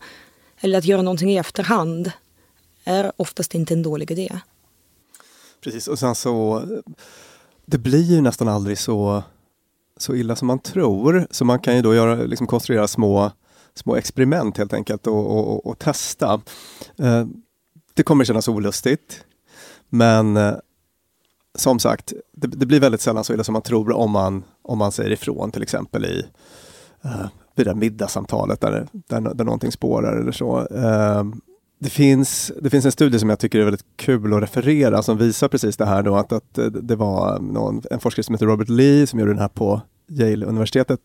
Eller 0.60 0.78
att 0.78 0.84
göra 0.84 1.02
någonting 1.02 1.30
i 1.30 1.38
efterhand 1.38 2.12
är 2.84 3.12
oftast 3.16 3.54
inte 3.54 3.74
en 3.74 3.82
dålig 3.82 4.10
idé. 4.10 4.38
Precis, 5.60 5.88
och 5.88 5.98
sen 5.98 6.14
så 6.14 6.64
det 7.66 7.78
blir 7.78 8.02
ju 8.02 8.20
nästan 8.20 8.48
aldrig 8.48 8.78
så, 8.78 9.22
så 9.96 10.14
illa 10.14 10.36
som 10.36 10.46
man 10.46 10.58
tror. 10.58 11.26
Så 11.30 11.44
man 11.44 11.58
kan 11.58 11.76
ju 11.76 11.82
då 11.82 11.94
göra, 11.94 12.14
liksom 12.14 12.46
konstruera 12.46 12.88
små 12.88 13.32
små 13.74 13.96
experiment 13.96 14.58
helt 14.58 14.72
enkelt 14.72 15.06
och, 15.06 15.38
och, 15.38 15.66
och 15.66 15.78
testa. 15.78 16.40
Eh, 16.98 17.26
det 17.94 18.02
kommer 18.02 18.24
kännas 18.24 18.48
olustigt, 18.48 19.24
men 19.88 20.36
eh, 20.36 20.54
som 21.54 21.78
sagt, 21.78 22.12
det, 22.32 22.46
det, 22.46 22.66
blir 22.66 22.80
väldigt 22.80 23.00
sällan 23.00 23.24
så 23.24 23.32
illa 23.32 23.44
som 23.44 23.52
man 23.52 23.62
tror 23.62 23.96
om 23.96 24.10
man, 24.10 24.44
om 24.62 24.78
man 24.78 24.92
säger 24.92 25.10
ifrån 25.10 25.50
till 25.50 25.62
exempel 25.62 26.04
i 26.04 26.24
eh, 27.04 27.26
vid 27.54 27.66
det 27.66 27.74
middagssamtalet 27.74 28.60
där, 28.60 28.86
där, 28.92 29.20
där 29.20 29.44
någonting 29.44 29.72
spårar 29.72 30.16
eller 30.16 30.32
så. 30.32 30.66
Eh, 30.66 31.24
det 31.78 31.90
finns, 31.90 32.52
det 32.60 32.70
finns 32.70 32.84
en 32.84 32.92
studie 32.92 33.18
som 33.18 33.28
jag 33.28 33.38
tycker 33.38 33.60
är 33.60 33.64
väldigt 33.64 33.86
kul 33.96 34.34
att 34.34 34.42
referera 34.42 35.02
som 35.02 35.18
visar 35.18 35.48
precis 35.48 35.76
det 35.76 35.86
här 35.86 36.02
då 36.02 36.16
att, 36.16 36.32
att 36.32 36.58
eh, 36.58 36.66
det 36.66 36.96
var 36.96 37.38
någon, 37.38 37.82
en 37.90 38.00
forskare 38.00 38.24
som 38.24 38.34
heter 38.34 38.46
Robert 38.46 38.68
Lee 38.68 39.06
som 39.06 39.18
gjorde 39.18 39.32
den 39.32 39.40
här 39.40 39.48
på 39.48 39.80
Yale-universitetet 40.08 41.00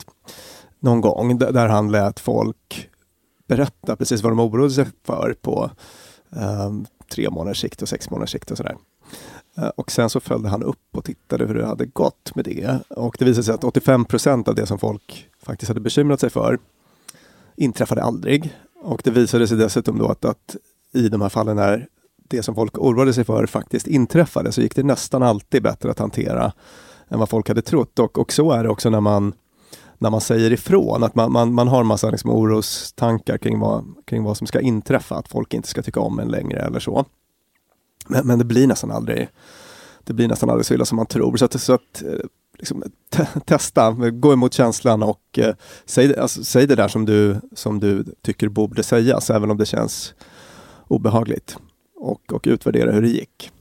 någon 0.88 1.02
gång 1.02 1.38
där 1.38 1.68
han 1.68 1.92
lät 1.92 2.20
folk 2.20 2.90
berätta 3.48 3.96
precis 3.96 4.24
vad 4.24 4.32
de 4.32 4.40
oroade 4.40 4.74
sig 4.74 4.86
för 5.04 5.36
på 5.42 5.72
um, 6.30 6.86
tre 7.12 7.30
månaders 7.30 7.62
sikt 7.62 7.82
och 7.82 7.90
sex 7.90 8.10
månaders 8.10 8.32
sikt 8.32 8.52
och 8.52 8.58
sådär. 8.58 8.78
Eh, 9.58 9.68
och 9.68 9.92
sen 9.92 10.10
så 10.10 10.20
följde 10.20 10.50
han 10.50 10.64
upp 10.64 10.98
och 10.98 11.04
tittade 11.04 11.46
hur 11.46 11.56
det 11.56 11.66
hade 11.66 11.86
gått 11.86 12.36
med 12.36 12.46
det. 12.46 12.80
Och 12.90 13.16
det 13.20 13.26
visade 13.26 13.44
sig 13.44 13.54
att 13.54 13.64
85 13.64 14.06
procent 14.06 14.48
av 14.48 14.56
det 14.56 14.66
som 14.66 14.80
folk 14.80 15.28
faktiskt 15.44 15.68
hade 15.68 15.80
bekymrat 15.80 16.20
sig 16.20 16.30
för 16.30 16.60
inträffade 17.56 18.04
aldrig. 18.04 18.56
Och 18.82 19.02
det 19.04 19.12
visade 19.12 19.48
sig 19.48 19.58
dessutom 19.58 19.98
då 19.98 20.08
att, 20.08 20.26
att 20.26 20.56
i 20.94 21.10
de 21.10 21.22
här 21.22 21.30
fallen 21.30 21.56
när 21.56 21.88
det 22.30 22.44
som 22.44 22.56
folk 22.56 22.78
oroade 22.78 23.14
sig 23.14 23.24
för 23.24 23.46
faktiskt 23.46 23.88
inträffade 23.88 24.52
så 24.52 24.62
gick 24.62 24.76
det 24.76 24.84
nästan 24.84 25.24
alltid 25.24 25.64
bättre 25.64 25.92
att 25.92 26.00
hantera 26.00 26.54
än 27.08 27.20
vad 27.20 27.30
folk 27.30 27.48
hade 27.48 27.62
trott. 27.62 28.00
Och, 28.00 28.18
och 28.18 28.32
så 28.32 28.52
är 28.52 28.64
det 28.64 28.70
också 28.70 28.90
när 28.90 29.02
man 29.02 29.34
när 29.98 30.10
man 30.10 30.22
säger 30.22 30.54
ifrån, 30.54 31.04
att 31.04 31.16
man, 31.16 31.32
man, 31.32 31.54
man 31.54 31.68
har 31.68 31.82
en 31.82 31.88
massa 31.88 32.10
liksom 32.10 32.30
orostankar 32.30 33.38
kring 33.38 33.60
vad, 33.60 33.86
kring 34.06 34.24
vad 34.24 34.38
som 34.38 34.48
ska 34.48 34.60
inträffa, 34.60 35.16
att 35.16 35.28
folk 35.28 35.54
inte 35.54 35.68
ska 35.68 35.82
tycka 35.82 36.00
om 36.00 36.20
en 36.20 36.28
längre 36.28 36.60
eller 36.60 36.80
så. 36.80 37.06
Men, 38.08 38.28
men 38.28 38.40
det 38.40 38.46
blir 38.46 38.68
nästan 38.68 38.92
aldrig 38.92 39.30
det 40.08 40.14
blir 40.14 40.28
nästan 40.28 40.50
aldrig 40.50 40.66
så 40.66 40.74
illa 40.74 40.86
som 40.86 40.96
man 40.96 41.06
tror. 41.06 41.38
Så 41.38 41.46
att, 41.46 41.62
så 41.62 41.74
att 41.74 42.02
eh, 42.02 42.20
liksom, 42.58 42.84
te 43.10 43.26
testa, 43.46 43.92
gå 44.12 44.34
emot 44.34 44.54
känslan 44.54 45.04
och 45.04 45.40
eh, 45.40 45.56
säg, 45.86 46.18
alltså, 46.18 46.44
säg 46.44 46.68
det 46.68 46.76
där 46.76 46.88
som 46.88 47.06
du, 47.06 47.42
som 47.54 47.80
du 47.80 48.06
tycker 48.22 48.50
borde 48.50 48.84
sägas, 48.84 49.30
även 49.30 49.52
om 49.52 49.58
det 49.58 49.66
känns 49.66 50.14
obehagligt. 50.88 51.58
Och, 51.96 52.34
och 52.34 52.44
utvärdera 52.48 52.92
hur 52.92 53.02
det 53.02 53.10
gick. 53.10 53.52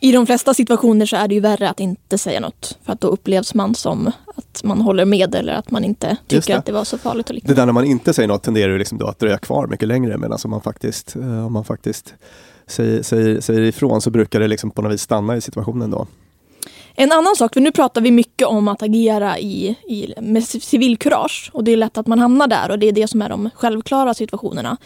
I 0.00 0.12
de 0.12 0.26
flesta 0.26 0.54
situationer 0.54 1.06
så 1.06 1.16
är 1.16 1.28
det 1.28 1.34
ju 1.34 1.40
värre 1.40 1.70
att 1.70 1.80
inte 1.80 2.18
säga 2.18 2.40
något. 2.40 2.78
För 2.82 2.92
att 2.92 3.00
då 3.00 3.08
upplevs 3.08 3.54
man 3.54 3.74
som 3.74 4.12
att 4.36 4.64
man 4.64 4.80
håller 4.80 5.04
med 5.04 5.34
eller 5.34 5.52
att 5.52 5.70
man 5.70 5.84
inte 5.84 6.16
tycker 6.26 6.52
det. 6.52 6.58
att 6.58 6.66
det 6.66 6.72
var 6.72 6.84
så 6.84 6.98
farligt. 6.98 7.28
Och 7.28 7.34
liknande. 7.34 7.54
det 7.54 7.60
där 7.60 7.66
när 7.66 7.72
man 7.72 7.84
inte 7.84 8.14
säger 8.14 8.28
något 8.28 8.42
tenderar 8.42 8.72
ju 8.72 8.78
liksom 8.78 8.98
då 8.98 9.06
att 9.06 9.18
dröja 9.18 9.38
kvar 9.38 9.66
mycket 9.66 9.88
längre. 9.88 10.18
Medan 10.18 10.38
om 10.44 10.50
man 10.50 10.60
faktiskt, 10.60 11.16
eh, 11.16 11.46
om 11.46 11.52
man 11.52 11.64
faktiskt 11.64 12.14
säger, 12.66 13.02
säger, 13.02 13.40
säger 13.40 13.60
ifrån 13.60 14.00
så 14.00 14.10
brukar 14.10 14.40
det 14.40 14.48
liksom 14.48 14.70
på 14.70 14.82
något 14.82 14.92
vis 14.92 15.02
stanna 15.02 15.36
i 15.36 15.40
situationen 15.40 15.90
då. 15.90 16.06
En 16.94 17.12
annan 17.12 17.36
sak, 17.36 17.54
för 17.54 17.60
nu 17.60 17.72
pratar 17.72 18.00
vi 18.00 18.10
mycket 18.10 18.46
om 18.46 18.68
att 18.68 18.82
agera 18.82 19.38
i, 19.38 19.76
i, 19.88 20.14
med 20.20 20.44
civilkurage. 20.44 21.50
Och 21.52 21.64
det 21.64 21.72
är 21.72 21.76
lätt 21.76 21.98
att 21.98 22.06
man 22.06 22.18
hamnar 22.18 22.46
där 22.46 22.70
och 22.70 22.78
det 22.78 22.86
är 22.86 22.92
det 22.92 23.08
som 23.08 23.22
är 23.22 23.28
de 23.28 23.50
självklara 23.54 24.14
situationerna. 24.14 24.76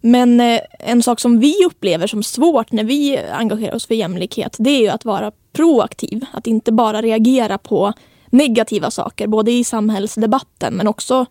Men 0.00 0.40
eh, 0.40 0.60
en 0.78 1.02
sak 1.02 1.20
som 1.20 1.40
vi 1.40 1.64
upplever 1.66 2.06
som 2.06 2.22
svårt 2.22 2.72
när 2.72 2.84
vi 2.84 3.18
engagerar 3.18 3.74
oss 3.74 3.86
för 3.86 3.94
jämlikhet, 3.94 4.56
det 4.58 4.70
är 4.70 4.80
ju 4.80 4.88
att 4.88 5.04
vara 5.04 5.32
proaktiv. 5.52 6.24
Att 6.32 6.46
inte 6.46 6.72
bara 6.72 7.02
reagera 7.02 7.58
på 7.58 7.92
negativa 8.30 8.90
saker, 8.90 9.26
både 9.26 9.52
i 9.52 9.64
samhällsdebatten 9.64 10.74
men 10.74 10.88
också 10.88 11.26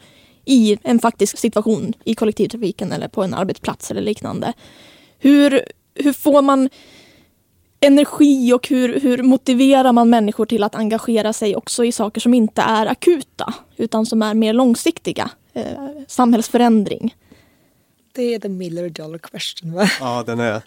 i 0.45 0.77
en 0.84 0.99
faktisk 0.99 1.38
situation 1.38 1.93
i 2.03 2.15
kollektivtrafiken 2.15 2.91
eller 2.91 3.08
på 3.08 3.23
en 3.23 3.34
arbetsplats 3.34 3.91
eller 3.91 4.01
liknande. 4.01 4.53
Hur, 5.19 5.62
hur 5.95 6.13
får 6.13 6.41
man 6.41 6.69
energi 7.80 8.53
och 8.53 8.67
hur, 8.67 8.99
hur 8.99 9.23
motiverar 9.23 9.91
man 9.91 10.10
människor 10.10 10.45
till 10.45 10.63
att 10.63 10.75
engagera 10.75 11.34
sig 11.34 11.56
också 11.56 11.86
i 11.86 11.91
saker 11.91 12.21
som 12.21 12.34
inte 12.34 12.62
är 12.62 12.86
akuta 12.86 13.53
utan 13.77 14.06
som 14.06 14.21
är 14.21 14.34
mer 14.34 14.53
långsiktiga? 14.53 15.32
Eh, 15.53 15.63
samhällsförändring. 16.08 17.15
Det 18.17 18.36
är 18.36 18.39
the 18.39 18.49
Miller 18.49 18.89
dollar 18.89 19.17
question 19.17 19.73
va? 19.73 19.89
Ja, 19.99 20.23
den 20.25 20.39
är... 20.39 20.62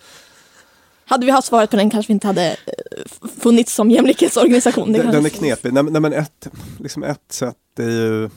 Hade 1.04 1.26
vi 1.26 1.32
haft 1.32 1.48
svaret 1.48 1.70
på 1.70 1.76
den 1.76 1.90
kanske 1.90 2.10
vi 2.10 2.12
inte 2.12 2.26
hade 2.26 2.46
eh, 2.50 3.28
funnits 3.40 3.74
som 3.74 3.90
jämlikhetsorganisation. 3.90 4.92
Den, 4.92 5.10
den 5.10 5.24
är 5.26 5.28
knepig. 5.28 5.72
Nej, 5.72 5.82
nej, 5.82 6.00
men 6.00 6.12
ett, 6.12 6.48
liksom 6.78 7.02
ett 7.02 7.32
sätt 7.32 7.56
är 7.78 7.90
ju 7.90 8.30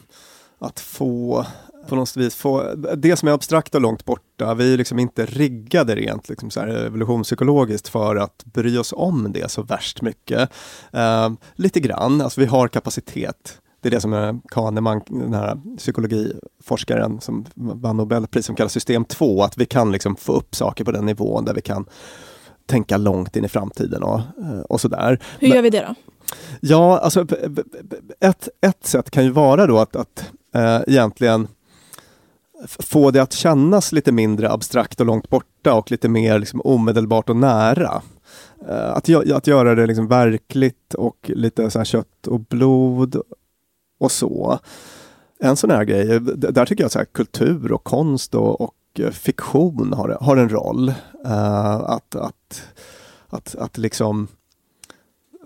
att 0.59 0.79
få 0.79 1.45
på 1.87 1.95
något 1.95 2.17
vis 2.17 2.35
få, 2.35 2.73
det 2.97 3.15
som 3.15 3.27
är 3.27 3.31
abstrakt 3.31 3.75
och 3.75 3.81
långt 3.81 4.05
borta, 4.05 4.53
vi 4.53 4.73
är 4.73 4.77
liksom 4.77 4.99
inte 4.99 5.25
riggade 5.25 5.95
rent 5.95 6.29
liksom 6.29 6.51
så 6.51 6.59
här 6.59 6.67
evolutionspsykologiskt 6.67 7.87
för 7.87 8.15
att 8.15 8.43
bry 8.45 8.77
oss 8.77 8.93
om 8.97 9.31
det 9.33 9.51
så 9.51 9.61
värst 9.61 10.01
mycket. 10.01 10.49
Uh, 10.95 11.29
lite 11.55 11.79
grann, 11.79 12.21
alltså 12.21 12.41
vi 12.41 12.47
har 12.47 12.67
kapacitet. 12.67 13.59
Det 13.83 13.89
är 13.89 13.91
det 13.91 14.01
som 14.01 14.13
är 14.13 14.39
Kahneman, 14.47 15.01
den 15.07 15.33
här 15.33 15.57
psykologiforskaren 15.77 17.21
som 17.21 17.45
vann 17.55 17.97
Nobelpris, 17.97 18.45
som 18.45 18.55
kallas 18.55 18.73
system 18.73 19.05
2, 19.05 19.43
att 19.43 19.57
vi 19.57 19.65
kan 19.65 19.91
liksom 19.91 20.15
få 20.15 20.33
upp 20.33 20.55
saker 20.55 20.83
på 20.83 20.91
den 20.91 21.05
nivån 21.05 21.45
där 21.45 21.53
vi 21.53 21.61
kan 21.61 21.85
tänka 22.65 22.97
långt 22.97 23.35
in 23.35 23.45
i 23.45 23.47
framtiden 23.47 24.03
och, 24.03 24.19
eh, 24.19 24.59
och 24.69 24.81
sådär. 24.81 25.19
Hur 25.39 25.47
gör 25.47 25.61
vi 25.61 25.69
det 25.69 25.85
då? 25.87 25.95
Ja, 26.59 26.99
alltså 26.99 27.25
ett, 28.19 28.49
ett 28.61 28.85
sätt 28.85 29.11
kan 29.11 29.23
ju 29.23 29.29
vara 29.29 29.67
då 29.67 29.79
att, 29.79 29.95
att 29.95 30.31
äh, 30.55 30.81
egentligen 30.87 31.47
få 32.67 33.11
det 33.11 33.21
att 33.21 33.33
kännas 33.33 33.91
lite 33.91 34.11
mindre 34.11 34.51
abstrakt 34.51 34.99
och 34.99 35.05
långt 35.05 35.29
borta 35.29 35.73
och 35.73 35.91
lite 35.91 36.09
mer 36.09 36.39
liksom 36.39 36.61
omedelbart 36.63 37.29
och 37.29 37.35
nära. 37.35 38.01
Uh, 38.69 38.89
att, 38.89 39.09
att 39.09 39.47
göra 39.47 39.75
det 39.75 39.85
liksom 39.85 40.07
verkligt 40.07 40.93
och 40.93 41.31
lite 41.33 41.71
så 41.71 41.83
kött 41.83 42.27
och 42.27 42.39
blod 42.39 43.21
och 44.03 44.11
så. 44.11 44.59
En 45.39 45.55
sån 45.55 45.71
här 45.71 45.83
grej, 45.83 46.19
där 46.35 46.65
tycker 46.65 46.83
jag 46.83 47.01
att 47.01 47.13
kultur 47.13 47.71
och 47.71 47.83
konst 47.83 48.35
och, 48.35 48.61
och 48.61 48.75
eh, 48.99 49.11
fiktion 49.11 49.93
har, 49.93 50.17
har 50.21 50.37
en 50.37 50.49
roll. 50.49 50.89
Uh, 51.25 51.75
att, 51.75 52.15
att, 52.15 52.63
att, 53.29 53.55
att 53.55 53.77
liksom 53.77 54.27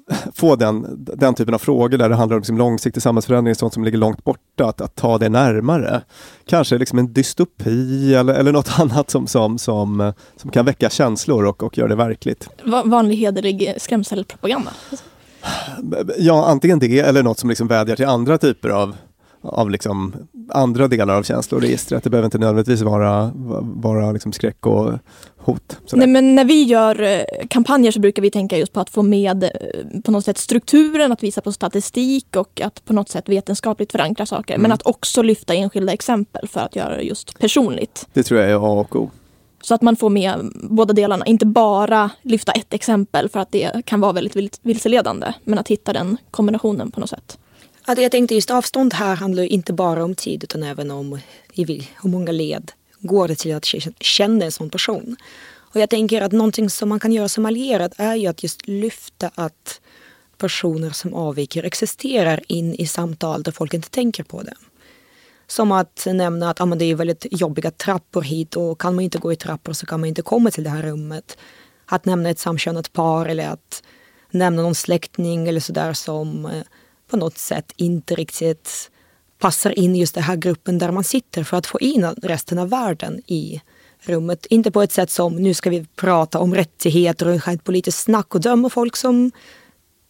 få 0.34 0.56
den, 0.56 0.86
den 0.98 1.34
typen 1.34 1.54
av 1.54 1.58
frågor 1.58 1.98
där 1.98 2.10
det 2.10 2.16
handlar 2.16 2.36
om 2.36 2.40
liksom 2.40 2.58
långsiktig 2.58 3.04
samhällsförändring, 3.04 3.56
sånt 3.56 3.74
som 3.74 3.84
ligger 3.84 3.98
långt 3.98 4.24
borta, 4.24 4.66
att, 4.66 4.82
att 4.82 4.96
ta 4.96 5.18
det 5.18 5.30
närmare. 5.30 6.02
Kanske 6.46 6.78
liksom 6.78 7.00
en 7.00 7.14
dystopi 7.14 8.16
eller, 8.16 8.34
eller 8.34 8.52
något 8.52 8.70
annat 8.80 9.10
som, 9.10 9.28
som, 9.28 9.58
som, 9.58 10.14
som 10.36 10.52
kan 10.52 10.66
väcka 10.66 10.90
känslor 10.90 11.46
och, 11.46 11.64
och 11.64 11.78
göra 11.78 11.88
det 11.88 11.96
verkligt. 11.96 12.50
Vanlig 12.86 13.16
hederlig 13.16 13.76
skrämselpropaganda? 13.78 14.72
Ja, 16.18 16.46
antingen 16.46 16.80
det 16.80 17.00
eller 17.00 17.24
något 17.24 17.40
som 17.40 17.50
liksom 17.50 17.68
vädjar 17.68 17.96
till 17.96 18.06
andra 18.06 18.38
typer 18.38 18.70
av 18.70 18.96
av 19.42 19.72
liksom 19.72 20.14
andra 20.50 20.88
delar 20.88 21.14
av 21.14 21.24
känsloregistret. 21.24 22.04
Det 22.04 22.10
behöver 22.10 22.26
inte 22.26 22.38
nödvändigtvis 22.38 22.82
vara, 22.82 23.32
vara 23.62 24.12
liksom 24.12 24.32
skräck 24.32 24.66
och 24.66 24.94
hot. 25.38 25.78
Nej, 25.92 26.08
men 26.08 26.36
när 26.36 26.46
vi 26.46 26.64
gör 26.64 27.02
eh, 27.02 27.22
kampanjer 27.50 27.92
så 27.92 28.00
brukar 28.00 28.22
vi 28.22 28.32
tänka 28.32 28.58
just 28.58 28.74
på 28.74 28.80
att 28.80 28.90
få 28.90 29.02
med 29.02 29.44
eh, 29.44 29.50
på 30.04 30.12
något 30.12 30.26
sätt 30.26 30.38
strukturen, 30.38 31.12
att 31.12 31.24
visa 31.24 31.42
på 31.42 31.52
statistik 31.52 32.36
och 32.36 32.62
att 32.62 32.86
på 32.86 32.94
något 32.94 33.10
sätt 33.10 33.30
vetenskapligt 33.30 33.92
förankra 33.92 34.26
saker. 34.26 34.54
Mm. 34.54 34.62
Men 34.62 34.72
att 34.72 34.86
också 34.86 35.22
lyfta 35.22 35.54
enskilda 35.54 35.94
exempel 35.94 36.48
för 36.48 36.60
att 36.60 36.76
göra 36.76 36.96
det 36.96 37.04
just 37.04 37.40
personligt. 37.40 38.08
Det 38.14 38.24
tror 38.24 38.40
jag 38.40 38.50
är 38.50 38.56
A 38.56 38.80
och 38.80 38.96
O. 38.96 39.10
Så 39.62 39.76
att 39.76 39.82
man 39.82 39.96
får 39.96 40.10
med 40.10 40.52
båda 40.54 40.94
delarna, 40.94 41.26
inte 41.26 41.46
bara 41.46 42.10
lyfta 42.22 42.52
ett 42.52 42.74
exempel 42.74 43.30
för 43.30 43.40
att 43.40 43.52
det 43.52 43.86
kan 43.86 44.02
vara 44.02 44.12
väldigt 44.12 44.60
vilseledande. 44.62 45.34
Men 45.44 45.60
att 45.60 45.68
hitta 45.68 45.94
den 45.94 46.18
kombinationen 46.32 46.92
på 46.92 47.00
något 47.00 47.10
sätt. 47.10 47.38
Alltså 47.86 48.04
jag 48.04 48.12
tänkte 48.12 48.36
just 48.36 48.52
avstånd 48.52 48.94
här 48.94 49.16
handlar 49.16 49.44
inte 49.44 49.74
bara 49.74 50.04
om 50.04 50.16
tid 50.16 50.44
utan 50.44 50.64
även 50.64 50.92
om 50.92 51.20
hur 51.54 52.10
många 52.10 52.32
led 52.32 52.72
går 53.00 53.28
det 53.28 53.36
till 53.36 53.56
att 53.56 53.66
känna 54.00 54.46
en 54.46 54.52
sån 54.52 54.70
person. 54.70 55.16
Och 55.74 55.82
jag 55.82 55.90
tänker 55.90 56.22
att 56.22 56.32
någonting 56.32 56.70
som 56.70 56.90
man 56.90 57.00
kan 57.00 57.12
göra 57.12 57.30
som 57.30 57.46
allierad 57.46 57.94
är 57.98 58.16
ju 58.16 58.28
att 58.28 58.44
just 58.44 58.68
lyfta 58.68 59.32
att 59.36 59.82
personer 60.38 60.90
som 60.90 61.14
avviker 61.14 61.64
existerar 61.64 62.44
in 62.48 62.76
i 62.76 62.88
samtal 62.88 63.44
där 63.44 63.52
folk 63.52 63.74
inte 63.74 63.90
tänker 63.90 64.24
på 64.24 64.42
det. 64.42 64.54
Som 65.48 65.72
att 65.72 66.08
nämna 66.12 66.50
att 66.50 66.62
ah, 66.62 66.66
det 66.66 66.86
är 66.86 66.96
väldigt 66.96 67.26
jobbiga 67.32 67.72
trappor 67.72 68.22
hit 68.22 68.56
och 68.56 68.82
kan 68.82 68.96
man 68.96 69.04
inte 69.04 69.18
gå 69.18 69.34
i 69.34 69.36
trappor 69.36 69.74
så 69.74 69.86
kan 69.86 70.00
man 70.00 70.10
inte 70.10 70.22
komma 70.22 70.52
till 70.52 70.64
det 70.64 70.70
här 70.70 70.84
rummet. 70.84 71.38
Att 71.86 72.06
nämna 72.06 72.30
ett 72.30 72.40
samkönat 72.40 72.94
par 72.94 73.26
eller 73.26 73.50
att 73.50 73.84
nämna 74.32 74.62
någon 74.62 74.76
släkting 74.76 75.48
eller 75.48 75.60
sådär 75.60 75.94
som 75.94 76.46
eh, 76.46 76.64
på 77.10 77.18
något 77.18 77.38
sätt 77.38 77.74
inte 77.76 78.16
riktigt 78.16 78.92
passar 79.40 79.80
in 79.80 79.96
i 79.96 80.00
just 80.00 80.16
den 80.16 80.24
här 80.24 80.36
gruppen 80.36 80.78
där 80.78 80.92
man 80.92 81.04
sitter 81.04 81.44
för 81.44 81.58
att 81.58 81.68
få 81.68 81.80
in 81.80 82.06
resten 82.06 82.60
av 82.60 82.70
världen 82.70 83.22
i 83.28 83.62
rummet. 84.00 84.46
Inte 84.46 84.72
på 84.72 84.82
ett 84.82 84.92
sätt 84.92 85.12
som 85.12 85.36
nu 85.36 85.54
ska 85.54 85.70
vi 85.70 85.86
prata 85.96 86.40
om 86.40 86.56
rättigheter 86.56 87.28
och 87.28 87.40
ha 87.40 87.54
ett 87.54 87.64
politiskt 87.64 88.00
snack 88.00 88.36
och 88.36 88.42
döma 88.42 88.70
folk 88.70 88.96
som 88.96 89.32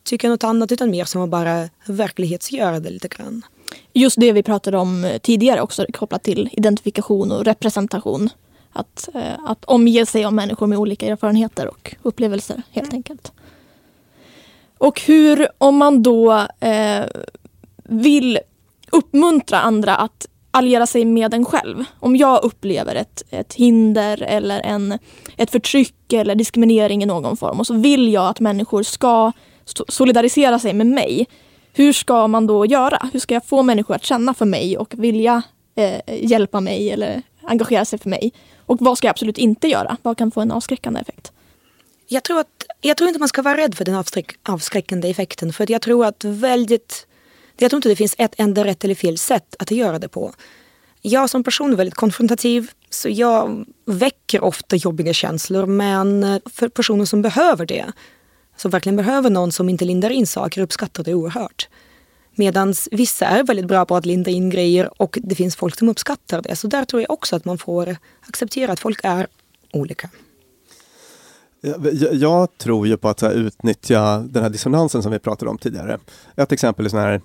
tycker 0.04 0.30
något 0.30 0.44
annat 0.44 0.72
utan 0.72 0.90
mer 0.90 1.06
som 1.06 1.22
att 1.22 1.30
bara 1.30 1.70
verklighetsgöra 1.86 2.80
det 2.80 2.90
lite 2.90 3.08
grann. 3.08 3.46
Just 3.94 4.20
det 4.20 4.32
vi 4.32 4.44
pratade 4.44 4.78
om 4.78 5.18
tidigare 5.22 5.62
också 5.62 5.86
kopplat 5.94 6.24
till 6.24 6.50
identifikation 6.52 7.32
och 7.32 7.46
representation. 7.46 8.30
Att, 8.74 9.10
eh, 9.14 9.44
att 9.46 9.66
omge 9.66 10.06
sig 10.06 10.26
av 10.26 10.34
människor 10.34 10.68
med 10.68 10.78
olika 10.78 11.06
erfarenheter 11.06 11.68
och 11.68 11.96
upplevelser 12.04 12.62
helt 12.72 12.94
enkelt. 12.94 13.32
Och 14.78 15.02
hur, 15.02 15.48
om 15.58 15.78
man 15.78 16.04
då 16.04 16.48
eh, 16.60 17.06
vill 17.84 18.40
uppmuntra 18.92 19.60
andra 19.60 19.96
att 19.96 20.28
alliera 20.52 20.88
sig 20.88 21.06
med 21.06 21.34
en 21.34 21.46
själv. 21.46 21.84
Om 22.00 22.16
jag 22.16 22.44
upplever 22.44 22.96
ett, 22.96 23.24
ett 23.30 23.54
hinder 23.54 24.22
eller 24.22 24.60
en, 24.60 25.00
ett 25.38 25.52
förtryck 25.52 26.14
eller 26.14 26.36
diskriminering 26.36 27.04
i 27.04 27.06
någon 27.06 27.38
form 27.38 27.60
och 27.60 27.68
så 27.68 27.74
vill 27.74 28.14
jag 28.14 28.28
att 28.28 28.40
människor 28.40 28.84
ska 28.84 29.32
solidarisera 29.88 30.60
sig 30.60 30.74
med 30.74 30.88
mig. 30.88 31.28
Hur 31.78 31.94
ska 31.94 32.28
man 32.28 32.48
då 32.48 32.66
göra? 32.66 33.10
Hur 33.14 33.20
ska 33.20 33.34
jag 33.34 33.46
få 33.46 33.64
människor 33.64 33.96
att 33.96 34.06
känna 34.06 34.34
för 34.34 34.46
mig 34.46 34.78
och 34.78 34.94
vilja 34.98 35.42
eh, 35.76 36.02
hjälpa 36.08 36.62
mig 36.62 36.92
eller 36.92 37.22
engagera 37.42 37.86
sig 37.86 38.00
för 38.00 38.10
mig? 38.10 38.34
Och 38.66 38.78
vad 38.82 38.98
ska 38.98 39.08
jag 39.08 39.12
absolut 39.12 39.38
inte 39.38 39.68
göra? 39.68 39.98
Vad 40.02 40.18
kan 40.18 40.32
få 40.32 40.42
en 40.42 40.52
avskräckande 40.52 41.00
effekt? 41.00 41.32
Jag 42.08 42.24
tror, 42.24 42.40
att, 42.40 42.66
jag 42.82 42.98
tror 42.98 43.08
inte 43.08 43.20
man 43.20 43.28
ska 43.28 43.42
vara 43.42 43.58
rädd 43.58 43.76
för 43.76 43.86
den 43.86 43.96
avskräck, 43.96 44.32
avskräckande 44.44 45.10
effekten. 45.10 45.54
För 45.54 45.72
jag 45.72 45.82
tror 45.82 46.06
att 46.06 46.24
väldigt... 46.24 47.08
Jag 47.58 47.72
tror 47.72 47.78
inte 47.78 47.90
det 47.90 47.96
finns 47.96 48.16
ett 48.18 48.36
enda 48.38 48.64
rätt 48.64 48.84
eller 48.84 48.96
fel 48.96 49.18
sätt 49.18 49.56
att 49.60 49.72
göra 49.72 50.00
det 50.00 50.10
på. 50.10 50.34
Jag 51.02 51.30
som 51.30 51.44
person 51.44 51.72
är 51.72 51.76
väldigt 51.76 51.96
konfrontativ, 51.96 52.72
så 52.90 53.10
jag 53.10 53.66
väcker 53.86 54.44
ofta 54.44 54.76
jobbiga 54.76 55.14
känslor. 55.14 55.66
Men 55.66 56.40
för 56.46 56.70
personer 56.70 57.06
som 57.06 57.22
behöver 57.22 57.66
det, 57.66 57.86
som 58.58 58.72
verkligen 58.72 58.96
behöver 58.96 59.30
någon 59.30 59.52
som 59.52 59.70
inte 59.70 59.86
lindar 59.86 60.10
in 60.10 60.28
saker, 60.28 60.62
uppskattar 60.62 61.04
det 61.04 61.14
oerhört. 61.14 61.70
Medan 62.36 62.74
vissa 62.92 63.26
är 63.26 63.44
väldigt 63.44 63.68
bra 63.68 63.86
på 63.86 63.96
att 63.96 64.06
linda 64.06 64.32
in 64.32 64.50
grejer 64.50 65.02
och 65.02 65.20
det 65.22 65.36
finns 65.36 65.56
folk 65.56 65.78
som 65.78 65.90
uppskattar 65.90 66.42
det. 66.42 66.56
Så 66.56 66.68
där 66.68 66.86
tror 66.86 67.02
jag 67.02 67.12
också 67.12 67.36
att 67.36 67.46
man 67.46 67.58
får 67.58 67.98
acceptera 68.28 68.72
att 68.72 68.80
folk 68.80 69.00
är 69.04 69.28
olika. 69.74 70.10
Jag, 71.62 72.14
jag 72.14 72.58
tror 72.58 72.88
ju 72.88 72.98
på 72.98 73.10
att 73.10 73.22
här, 73.22 73.32
utnyttja 73.32 74.18
den 74.18 74.44
här 74.44 74.50
dissonansen 74.50 75.04
som 75.04 75.12
vi 75.12 75.20
pratade 75.20 75.52
om 75.52 75.58
tidigare. 75.58 76.00
Ett 76.36 76.52
exempel 76.52 76.86
är 76.86 76.90
sådana 76.90 77.08
här 77.08 77.22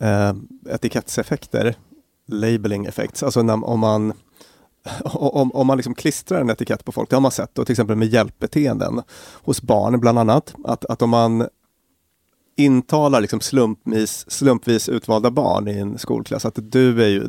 eh, 0.00 0.36
etikettseffekter, 0.74 1.74
labeling 2.28 2.86
effects, 2.86 3.22
alltså 3.22 3.42
när, 3.42 3.64
om 3.64 3.80
man 3.80 4.12
om, 5.04 5.52
om 5.52 5.66
man 5.66 5.76
liksom 5.76 5.94
klistrar 5.94 6.40
en 6.40 6.50
etikett 6.50 6.84
på 6.84 6.92
folk, 6.92 7.10
det 7.10 7.16
har 7.16 7.20
man 7.20 7.30
sett, 7.30 7.54
då, 7.54 7.64
till 7.64 7.72
exempel 7.72 7.96
med 7.96 8.08
hjälpbeteenden 8.08 9.02
hos 9.42 9.62
barn 9.62 10.00
bland 10.00 10.18
annat, 10.18 10.54
att, 10.64 10.84
att 10.84 11.02
om 11.02 11.10
man 11.10 11.48
intalar 12.56 13.20
liksom 13.20 13.40
slumpvis, 13.40 14.30
slumpvis 14.30 14.88
utvalda 14.88 15.30
barn 15.30 15.68
i 15.68 15.78
en 15.78 15.98
skolklass 15.98 16.44
att 16.44 16.58
du 16.62 17.04
är 17.04 17.08
ju, 17.08 17.26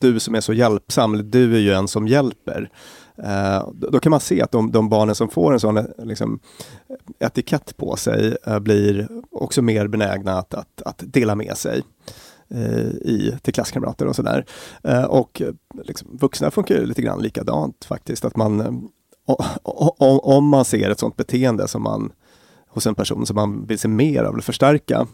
du 0.00 0.20
som 0.20 0.34
är 0.34 0.40
så 0.40 0.52
hjälpsam, 0.52 1.30
du 1.30 1.54
är 1.54 1.60
ju 1.60 1.72
en 1.72 1.88
som 1.88 2.08
hjälper. 2.08 2.70
Eh, 3.22 3.68
då 3.74 4.00
kan 4.00 4.10
man 4.10 4.20
se 4.20 4.42
att 4.42 4.50
de, 4.50 4.72
de, 4.72 4.88
barnen 4.88 5.14
som 5.14 5.28
får 5.28 5.52
en 5.52 5.60
sån 5.60 5.76
eh, 5.76 5.84
liksom, 5.98 6.40
etikett 7.18 7.76
på 7.76 7.96
sig 7.96 8.36
eh, 8.46 8.58
blir 8.58 9.08
också 9.30 9.62
mer 9.62 9.86
benägna 9.86 10.38
att, 10.38 10.54
att, 10.54 10.82
att 10.82 11.02
dela 11.06 11.34
med 11.34 11.56
sig 11.56 11.82
i, 13.00 13.34
till 13.42 13.54
klasskamrater 13.54 14.06
och 14.06 14.16
sådär. 14.16 14.44
och 15.08 15.42
liksom, 15.84 16.18
vuxna 16.20 16.50
funkar 16.50 16.74
ju 16.74 16.86
lite 16.86 17.02
grann 17.02 17.22
likadant 17.22 17.84
faktiskt. 17.84 18.24
Att 18.24 18.36
man, 18.36 18.88
om 20.22 20.48
man 20.48 20.64
ser 20.64 20.90
ett 20.90 20.98
sådant 20.98 21.16
beteende 21.16 21.68
som 21.68 21.82
man 21.82 22.12
hos 22.68 22.86
en 22.86 22.94
person 22.94 23.26
som 23.26 23.36
man 23.36 23.66
vill 23.66 23.78
se 23.78 23.88
mer 23.88 24.24
av 24.24 24.32
eller 24.32 24.42
förstärka, 24.42 25.06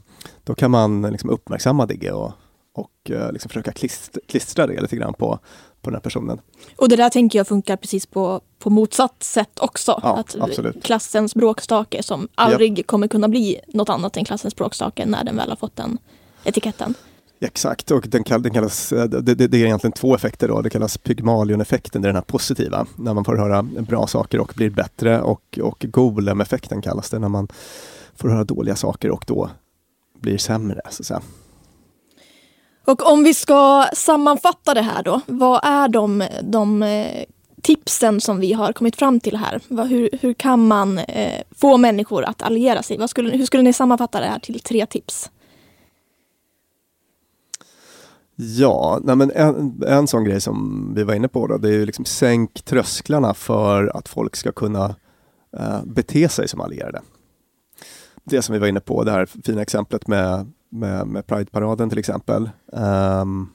då 0.44 0.54
kan 0.54 0.70
man 0.70 1.02
liksom 1.02 1.30
uppmärksamma 1.30 1.86
det 1.86 2.12
och, 2.12 2.32
och 2.72 3.10
liksom 3.32 3.48
försöka 3.48 3.72
klistra, 3.72 4.22
klistra 4.28 4.66
det 4.66 4.80
lite 4.80 4.96
grann 4.96 5.14
på, 5.14 5.38
på 5.80 5.90
den 5.90 5.94
här 5.94 6.00
personen. 6.00 6.40
Och 6.76 6.88
det 6.88 6.96
där 6.96 7.10
tänker 7.10 7.38
jag 7.38 7.48
funkar 7.48 7.76
precis 7.76 8.06
på, 8.06 8.40
på 8.58 8.70
motsatt 8.70 9.22
sätt 9.22 9.58
också. 9.58 10.00
Ja, 10.02 10.16
att 10.16 10.36
absolut. 10.40 10.84
Klassens 10.84 11.34
bråkstake 11.34 12.02
som 12.02 12.28
aldrig 12.34 12.78
yep. 12.78 12.86
kommer 12.86 13.08
kunna 13.08 13.28
bli 13.28 13.60
något 13.68 13.88
annat 13.88 14.16
än 14.16 14.24
klassens 14.24 14.56
bråkstake 14.56 15.06
när 15.06 15.24
den 15.24 15.36
väl 15.36 15.48
har 15.48 15.56
fått 15.56 15.76
den 15.76 15.98
etiketten. 16.44 16.94
Exakt, 17.44 17.90
och 17.90 18.04
den, 18.08 18.24
kall, 18.24 18.42
den 18.42 18.52
kallas, 18.52 18.92
eh, 18.92 19.04
det, 19.04 19.34
det, 19.34 19.46
det, 19.46 19.56
är 19.56 19.64
egentligen 19.64 19.92
två 19.92 20.14
effekter. 20.14 20.48
Då. 20.48 20.60
Det 20.60 20.70
kallas 20.70 20.98
Pygmalion-effekten, 20.98 22.02
det 22.02 22.06
är 22.06 22.08
den 22.08 22.16
här 22.16 22.22
positiva, 22.22 22.86
när 22.96 23.14
man 23.14 23.24
får 23.24 23.36
höra 23.36 23.62
bra 23.62 24.06
saker 24.06 24.40
och 24.40 24.52
blir 24.56 24.70
bättre. 24.70 25.20
Och, 25.20 25.58
och 25.62 25.86
Golem-effekten 25.88 26.82
kallas 26.82 27.10
det, 27.10 27.18
när 27.18 27.28
man 27.28 27.48
får 28.16 28.28
höra 28.28 28.44
dåliga 28.44 28.76
saker 28.76 29.10
och 29.10 29.24
då 29.26 29.50
blir 30.20 30.38
sämre. 30.38 30.80
Så 30.90 31.02
att 31.02 31.06
säga. 31.06 31.22
Och 32.86 33.12
om 33.12 33.24
vi 33.24 33.34
ska 33.34 33.86
sammanfatta 33.92 34.74
det 34.74 34.82
här 34.82 35.02
då, 35.02 35.20
vad 35.26 35.60
är 35.64 35.88
de, 35.88 36.28
de 36.42 36.82
eh, 36.82 37.24
tipsen 37.62 38.20
som 38.20 38.40
vi 38.40 38.52
har 38.52 38.72
kommit 38.72 38.96
fram 38.96 39.20
till 39.20 39.36
här? 39.36 39.60
Hur, 39.88 40.08
hur 40.22 40.34
kan 40.34 40.66
man 40.66 40.98
eh, 40.98 41.42
få 41.56 41.76
människor 41.76 42.24
att 42.24 42.42
alliera 42.42 42.82
sig? 42.82 42.98
Vad 42.98 43.10
skulle, 43.10 43.36
hur 43.36 43.46
skulle 43.46 43.62
ni 43.62 43.72
sammanfatta 43.72 44.20
det 44.20 44.26
här 44.26 44.38
till 44.38 44.60
tre 44.60 44.86
tips? 44.86 45.30
Ja, 48.36 49.00
nej 49.02 49.16
men 49.16 49.30
en, 49.30 49.82
en 49.86 50.06
sån 50.06 50.24
grej 50.24 50.40
som 50.40 50.92
vi 50.94 51.02
var 51.02 51.14
inne 51.14 51.28
på 51.28 51.46
då, 51.46 51.58
det 51.58 51.68
är 51.68 51.72
ju 51.72 51.86
liksom 51.86 52.04
sänk 52.04 52.62
trösklarna 52.64 53.34
för 53.34 53.96
att 53.96 54.08
folk 54.08 54.36
ska 54.36 54.52
kunna 54.52 54.94
eh, 55.56 55.84
bete 55.84 56.28
sig 56.28 56.48
som 56.48 56.60
allierade. 56.60 57.02
Det 58.24 58.42
som 58.42 58.52
vi 58.52 58.58
var 58.58 58.66
inne 58.66 58.80
på, 58.80 59.04
det 59.04 59.10
här 59.10 59.26
fina 59.26 59.62
exemplet 59.62 60.06
med 60.06 60.46
med, 60.74 61.06
med 61.06 61.26
Pride-paraden 61.26 61.88
till 61.88 61.98
exempel. 61.98 62.50
Um, 62.66 63.52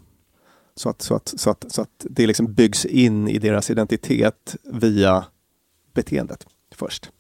så, 0.75 0.89
att, 0.89 1.01
så, 1.01 1.15
att, 1.15 1.33
så, 1.37 1.49
att, 1.49 1.65
så 1.69 1.81
att 1.81 2.05
det 2.09 2.27
liksom 2.27 2.53
byggs 2.53 2.85
in 2.85 3.27
i 3.27 3.39
deras 3.39 3.69
identitet 3.69 4.55
via 4.63 5.25
beteendet 5.93 6.47
först. 6.75 7.11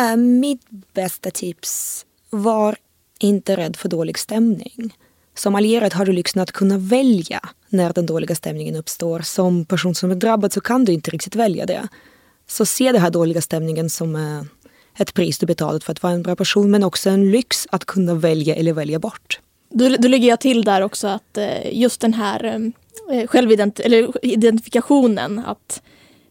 Uh, 0.00 0.16
mitt 0.16 0.70
bästa 0.92 1.30
tips 1.30 2.06
var 2.30 2.76
inte 3.18 3.56
rädd 3.56 3.76
för 3.76 3.88
dålig 3.88 4.18
stämning. 4.18 4.96
Som 5.34 5.54
allierad 5.54 5.94
har 5.94 6.04
du 6.04 6.12
lyxen 6.12 6.42
att 6.42 6.52
kunna 6.52 6.78
välja 6.78 7.40
när 7.68 7.92
den 7.92 8.06
dåliga 8.06 8.34
stämningen 8.34 8.76
uppstår. 8.76 9.20
Som 9.20 9.64
person 9.64 9.94
som 9.94 10.10
är 10.10 10.14
drabbad 10.14 10.52
så 10.52 10.60
kan 10.60 10.84
du 10.84 10.92
inte 10.92 11.10
riktigt 11.10 11.36
välja 11.36 11.66
det. 11.66 11.88
Så 12.46 12.66
se 12.66 12.92
den 12.92 13.02
här 13.02 13.10
dåliga 13.10 13.42
stämningen 13.42 13.90
som 13.90 14.16
eh, 14.16 14.42
ett 14.98 15.14
pris 15.14 15.38
du 15.38 15.46
betalat 15.46 15.84
för 15.84 15.92
att 15.92 16.02
vara 16.02 16.12
en 16.12 16.22
bra 16.22 16.36
person 16.36 16.70
men 16.70 16.84
också 16.84 17.10
en 17.10 17.30
lyx 17.30 17.66
att 17.70 17.84
kunna 17.84 18.14
välja 18.14 18.54
eller 18.54 18.72
välja 18.72 18.98
bort. 18.98 19.40
Då, 19.70 19.88
då 19.88 20.08
lägger 20.08 20.28
jag 20.28 20.40
till 20.40 20.64
där 20.64 20.82
också 20.82 21.08
att 21.08 21.38
eh, 21.38 21.78
just 21.78 22.00
den 22.00 22.14
här 22.14 22.72
eh, 23.10 23.26
självidentifikationen, 23.26 25.38
att 25.38 25.82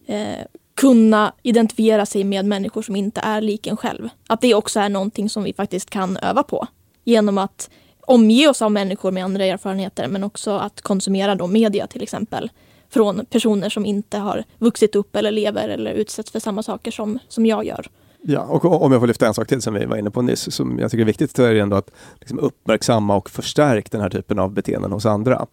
eh, 0.07 0.45
kunna 0.75 1.33
identifiera 1.43 2.05
sig 2.05 2.23
med 2.23 2.45
människor 2.45 2.81
som 2.81 2.95
inte 2.95 3.21
är 3.21 3.41
lik 3.41 3.67
en 3.67 3.77
själv. 3.77 4.09
Att 4.27 4.41
det 4.41 4.53
också 4.53 4.79
är 4.79 4.89
någonting 4.89 5.29
som 5.29 5.43
vi 5.43 5.53
faktiskt 5.53 5.89
kan 5.89 6.17
öva 6.17 6.43
på 6.43 6.67
genom 7.03 7.37
att 7.37 7.69
omge 8.01 8.47
oss 8.47 8.61
av 8.61 8.71
människor 8.71 9.11
med 9.11 9.23
andra 9.23 9.45
erfarenheter 9.45 10.07
men 10.07 10.23
också 10.23 10.51
att 10.51 10.81
konsumera 10.81 11.35
då 11.35 11.47
media 11.47 11.87
till 11.87 12.03
exempel 12.03 12.51
från 12.89 13.25
personer 13.25 13.69
som 13.69 13.85
inte 13.85 14.17
har 14.17 14.43
vuxit 14.57 14.95
upp 14.95 15.15
eller 15.15 15.31
lever 15.31 15.69
eller 15.69 15.91
utsätts 15.91 16.31
för 16.31 16.39
samma 16.39 16.63
saker 16.63 16.91
som, 16.91 17.19
som 17.27 17.45
jag 17.45 17.65
gör. 17.65 17.87
Ja, 18.21 18.41
och 18.41 18.81
om 18.81 18.91
jag 18.91 19.01
får 19.01 19.07
lyfta 19.07 19.27
en 19.27 19.33
sak 19.33 19.47
till 19.47 19.61
som 19.61 19.73
vi 19.73 19.85
var 19.85 19.97
inne 19.97 20.11
på 20.11 20.21
nyss, 20.21 20.55
som 20.55 20.79
jag 20.79 20.91
tycker 20.91 21.01
är 21.01 21.05
viktigt, 21.05 21.35
så 21.35 21.43
är 21.43 21.53
det 21.53 21.59
ändå 21.59 21.77
att 21.77 21.91
liksom 22.19 22.39
uppmärksamma 22.39 23.15
och 23.15 23.29
förstärka 23.29 23.87
den 23.91 24.01
här 24.01 24.09
typen 24.09 24.39
av 24.39 24.51
beteenden 24.51 24.91
hos 24.91 25.05
andra. 25.05 25.47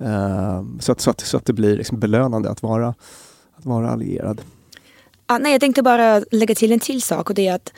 Uh, 0.00 0.78
så, 0.80 0.92
att, 0.92 1.00
så, 1.00 1.10
att, 1.10 1.20
så 1.20 1.36
att 1.36 1.44
det 1.44 1.52
blir 1.52 1.76
liksom 1.76 2.00
belönande 2.00 2.50
att 2.50 2.62
vara, 2.62 2.94
att 3.56 3.64
vara 3.64 3.90
allierad. 3.90 4.40
Ah, 5.26 5.38
nej, 5.38 5.52
jag 5.52 5.60
tänkte 5.60 5.82
bara 5.82 6.22
lägga 6.30 6.54
till 6.54 6.72
en 6.72 6.80
till 6.80 7.02
sak 7.02 7.30
och 7.30 7.34
det 7.34 7.46
är 7.46 7.54
att 7.54 7.72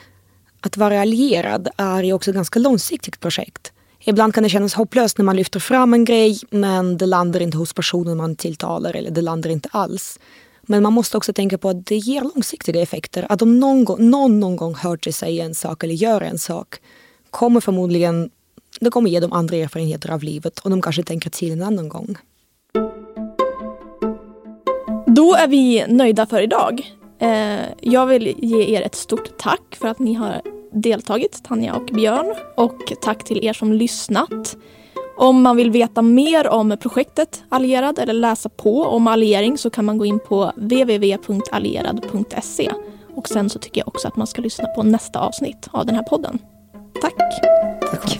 att 0.61 0.77
vara 0.77 1.01
allierad 1.01 1.67
är 1.77 2.03
ju 2.03 2.13
också 2.13 2.31
ett 2.31 2.35
ganska 2.35 2.59
långsiktigt 2.59 3.19
projekt. 3.19 3.73
Ibland 4.03 4.33
kan 4.33 4.43
det 4.43 4.49
kännas 4.49 4.73
hopplöst 4.73 5.17
när 5.17 5.25
man 5.25 5.35
lyfter 5.35 5.59
fram 5.59 5.93
en 5.93 6.05
grej 6.05 6.39
men 6.49 6.97
det 6.97 7.05
landar 7.05 7.39
inte 7.39 7.57
hos 7.57 7.73
personen 7.73 8.17
man 8.17 8.35
tilltalar 8.35 8.95
eller 8.95 9.11
det 9.11 9.21
landar 9.21 9.49
inte 9.49 9.69
alls. 9.71 10.19
Men 10.61 10.83
man 10.83 10.93
måste 10.93 11.17
också 11.17 11.33
tänka 11.33 11.57
på 11.57 11.69
att 11.69 11.85
det 11.85 11.95
ger 11.95 12.21
långsiktiga 12.21 12.81
effekter. 12.81 13.25
Att 13.29 13.41
om 13.41 13.59
någon, 13.59 13.85
gång, 13.85 14.09
någon 14.09 14.39
någon 14.39 14.55
gång 14.55 14.75
hör 14.75 14.97
till 14.97 15.13
sig 15.13 15.39
en 15.39 15.55
sak 15.55 15.83
eller 15.83 15.93
gör 15.93 16.21
en 16.21 16.37
sak 16.37 16.75
kommer 17.29 17.59
förmodligen 17.59 18.29
det 18.79 18.89
kommer 18.89 19.09
ge 19.09 19.19
dem 19.19 19.33
andra 19.33 19.55
erfarenheter 19.55 20.11
av 20.11 20.23
livet 20.23 20.59
och 20.59 20.69
de 20.69 20.81
kanske 20.81 21.03
tänker 21.03 21.29
till 21.29 21.51
en 21.51 21.61
annan 21.61 21.89
gång. 21.89 22.17
Då 25.07 25.35
är 25.35 25.47
vi 25.47 25.85
nöjda 25.87 26.25
för 26.25 26.41
idag. 26.41 26.95
Eh, 27.19 27.59
jag 27.81 28.05
vill 28.05 28.35
ge 28.37 28.75
er 28.75 28.81
ett 28.81 28.95
stort 28.95 29.37
tack 29.37 29.77
för 29.79 29.87
att 29.87 29.99
ni 29.99 30.13
har 30.13 30.41
deltagit, 30.71 31.43
Tanja 31.43 31.75
och 31.75 31.85
Björn. 31.85 32.35
Och 32.57 32.93
tack 33.01 33.23
till 33.23 33.45
er 33.45 33.53
som 33.53 33.73
lyssnat. 33.73 34.57
Om 35.17 35.41
man 35.41 35.55
vill 35.55 35.71
veta 35.71 36.01
mer 36.01 36.47
om 36.47 36.77
projektet 36.81 37.43
Allierad 37.49 37.99
eller 37.99 38.13
läsa 38.13 38.49
på 38.49 38.83
om 38.83 39.07
alliering 39.07 39.57
så 39.57 39.69
kan 39.69 39.85
man 39.85 39.97
gå 39.97 40.05
in 40.05 40.19
på 40.19 40.51
www.allierad.se. 40.55 42.71
Och 43.15 43.27
sen 43.27 43.49
så 43.49 43.59
tycker 43.59 43.81
jag 43.81 43.87
också 43.87 44.07
att 44.07 44.15
man 44.15 44.27
ska 44.27 44.41
lyssna 44.41 44.67
på 44.67 44.83
nästa 44.83 45.19
avsnitt 45.19 45.67
av 45.71 45.85
den 45.85 45.95
här 45.95 46.03
podden. 46.03 46.39
Tack! 47.01 47.15
Tack! 47.91 48.19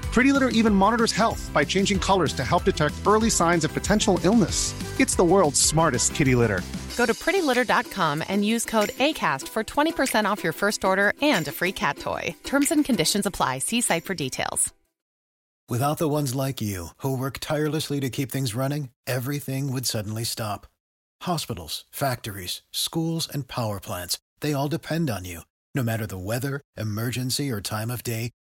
Pretty 0.11 0.33
Litter 0.33 0.49
even 0.49 0.75
monitors 0.75 1.13
health 1.13 1.49
by 1.53 1.63
changing 1.63 1.97
colors 1.97 2.33
to 2.33 2.43
help 2.43 2.65
detect 2.65 2.95
early 3.07 3.29
signs 3.29 3.63
of 3.63 3.73
potential 3.73 4.19
illness. 4.23 4.73
It's 4.99 5.15
the 5.15 5.23
world's 5.23 5.59
smartest 5.59 6.13
kitty 6.13 6.35
litter. 6.35 6.61
Go 6.97 7.05
to 7.05 7.13
prettylitter.com 7.13 8.23
and 8.27 8.43
use 8.43 8.65
code 8.65 8.89
ACAST 8.89 9.47
for 9.47 9.63
20% 9.63 10.25
off 10.25 10.43
your 10.43 10.53
first 10.53 10.83
order 10.83 11.13
and 11.21 11.47
a 11.47 11.51
free 11.51 11.71
cat 11.71 11.97
toy. 11.97 12.35
Terms 12.43 12.71
and 12.71 12.83
conditions 12.83 13.25
apply. 13.25 13.59
See 13.59 13.81
site 13.81 14.03
for 14.03 14.13
details. 14.13 14.73
Without 15.69 15.99
the 15.99 16.09
ones 16.09 16.35
like 16.35 16.59
you, 16.59 16.87
who 16.97 17.15
work 17.17 17.37
tirelessly 17.39 18.01
to 18.01 18.09
keep 18.09 18.29
things 18.29 18.53
running, 18.53 18.89
everything 19.07 19.71
would 19.71 19.85
suddenly 19.85 20.25
stop. 20.25 20.67
Hospitals, 21.21 21.85
factories, 21.91 22.61
schools, 22.71 23.29
and 23.33 23.47
power 23.47 23.79
plants, 23.79 24.19
they 24.41 24.51
all 24.51 24.67
depend 24.67 25.09
on 25.09 25.23
you. 25.23 25.41
No 25.73 25.81
matter 25.81 26.05
the 26.05 26.17
weather, 26.17 26.59
emergency, 26.75 27.49
or 27.49 27.61
time 27.61 27.89
of 27.89 28.03
day, 28.03 28.31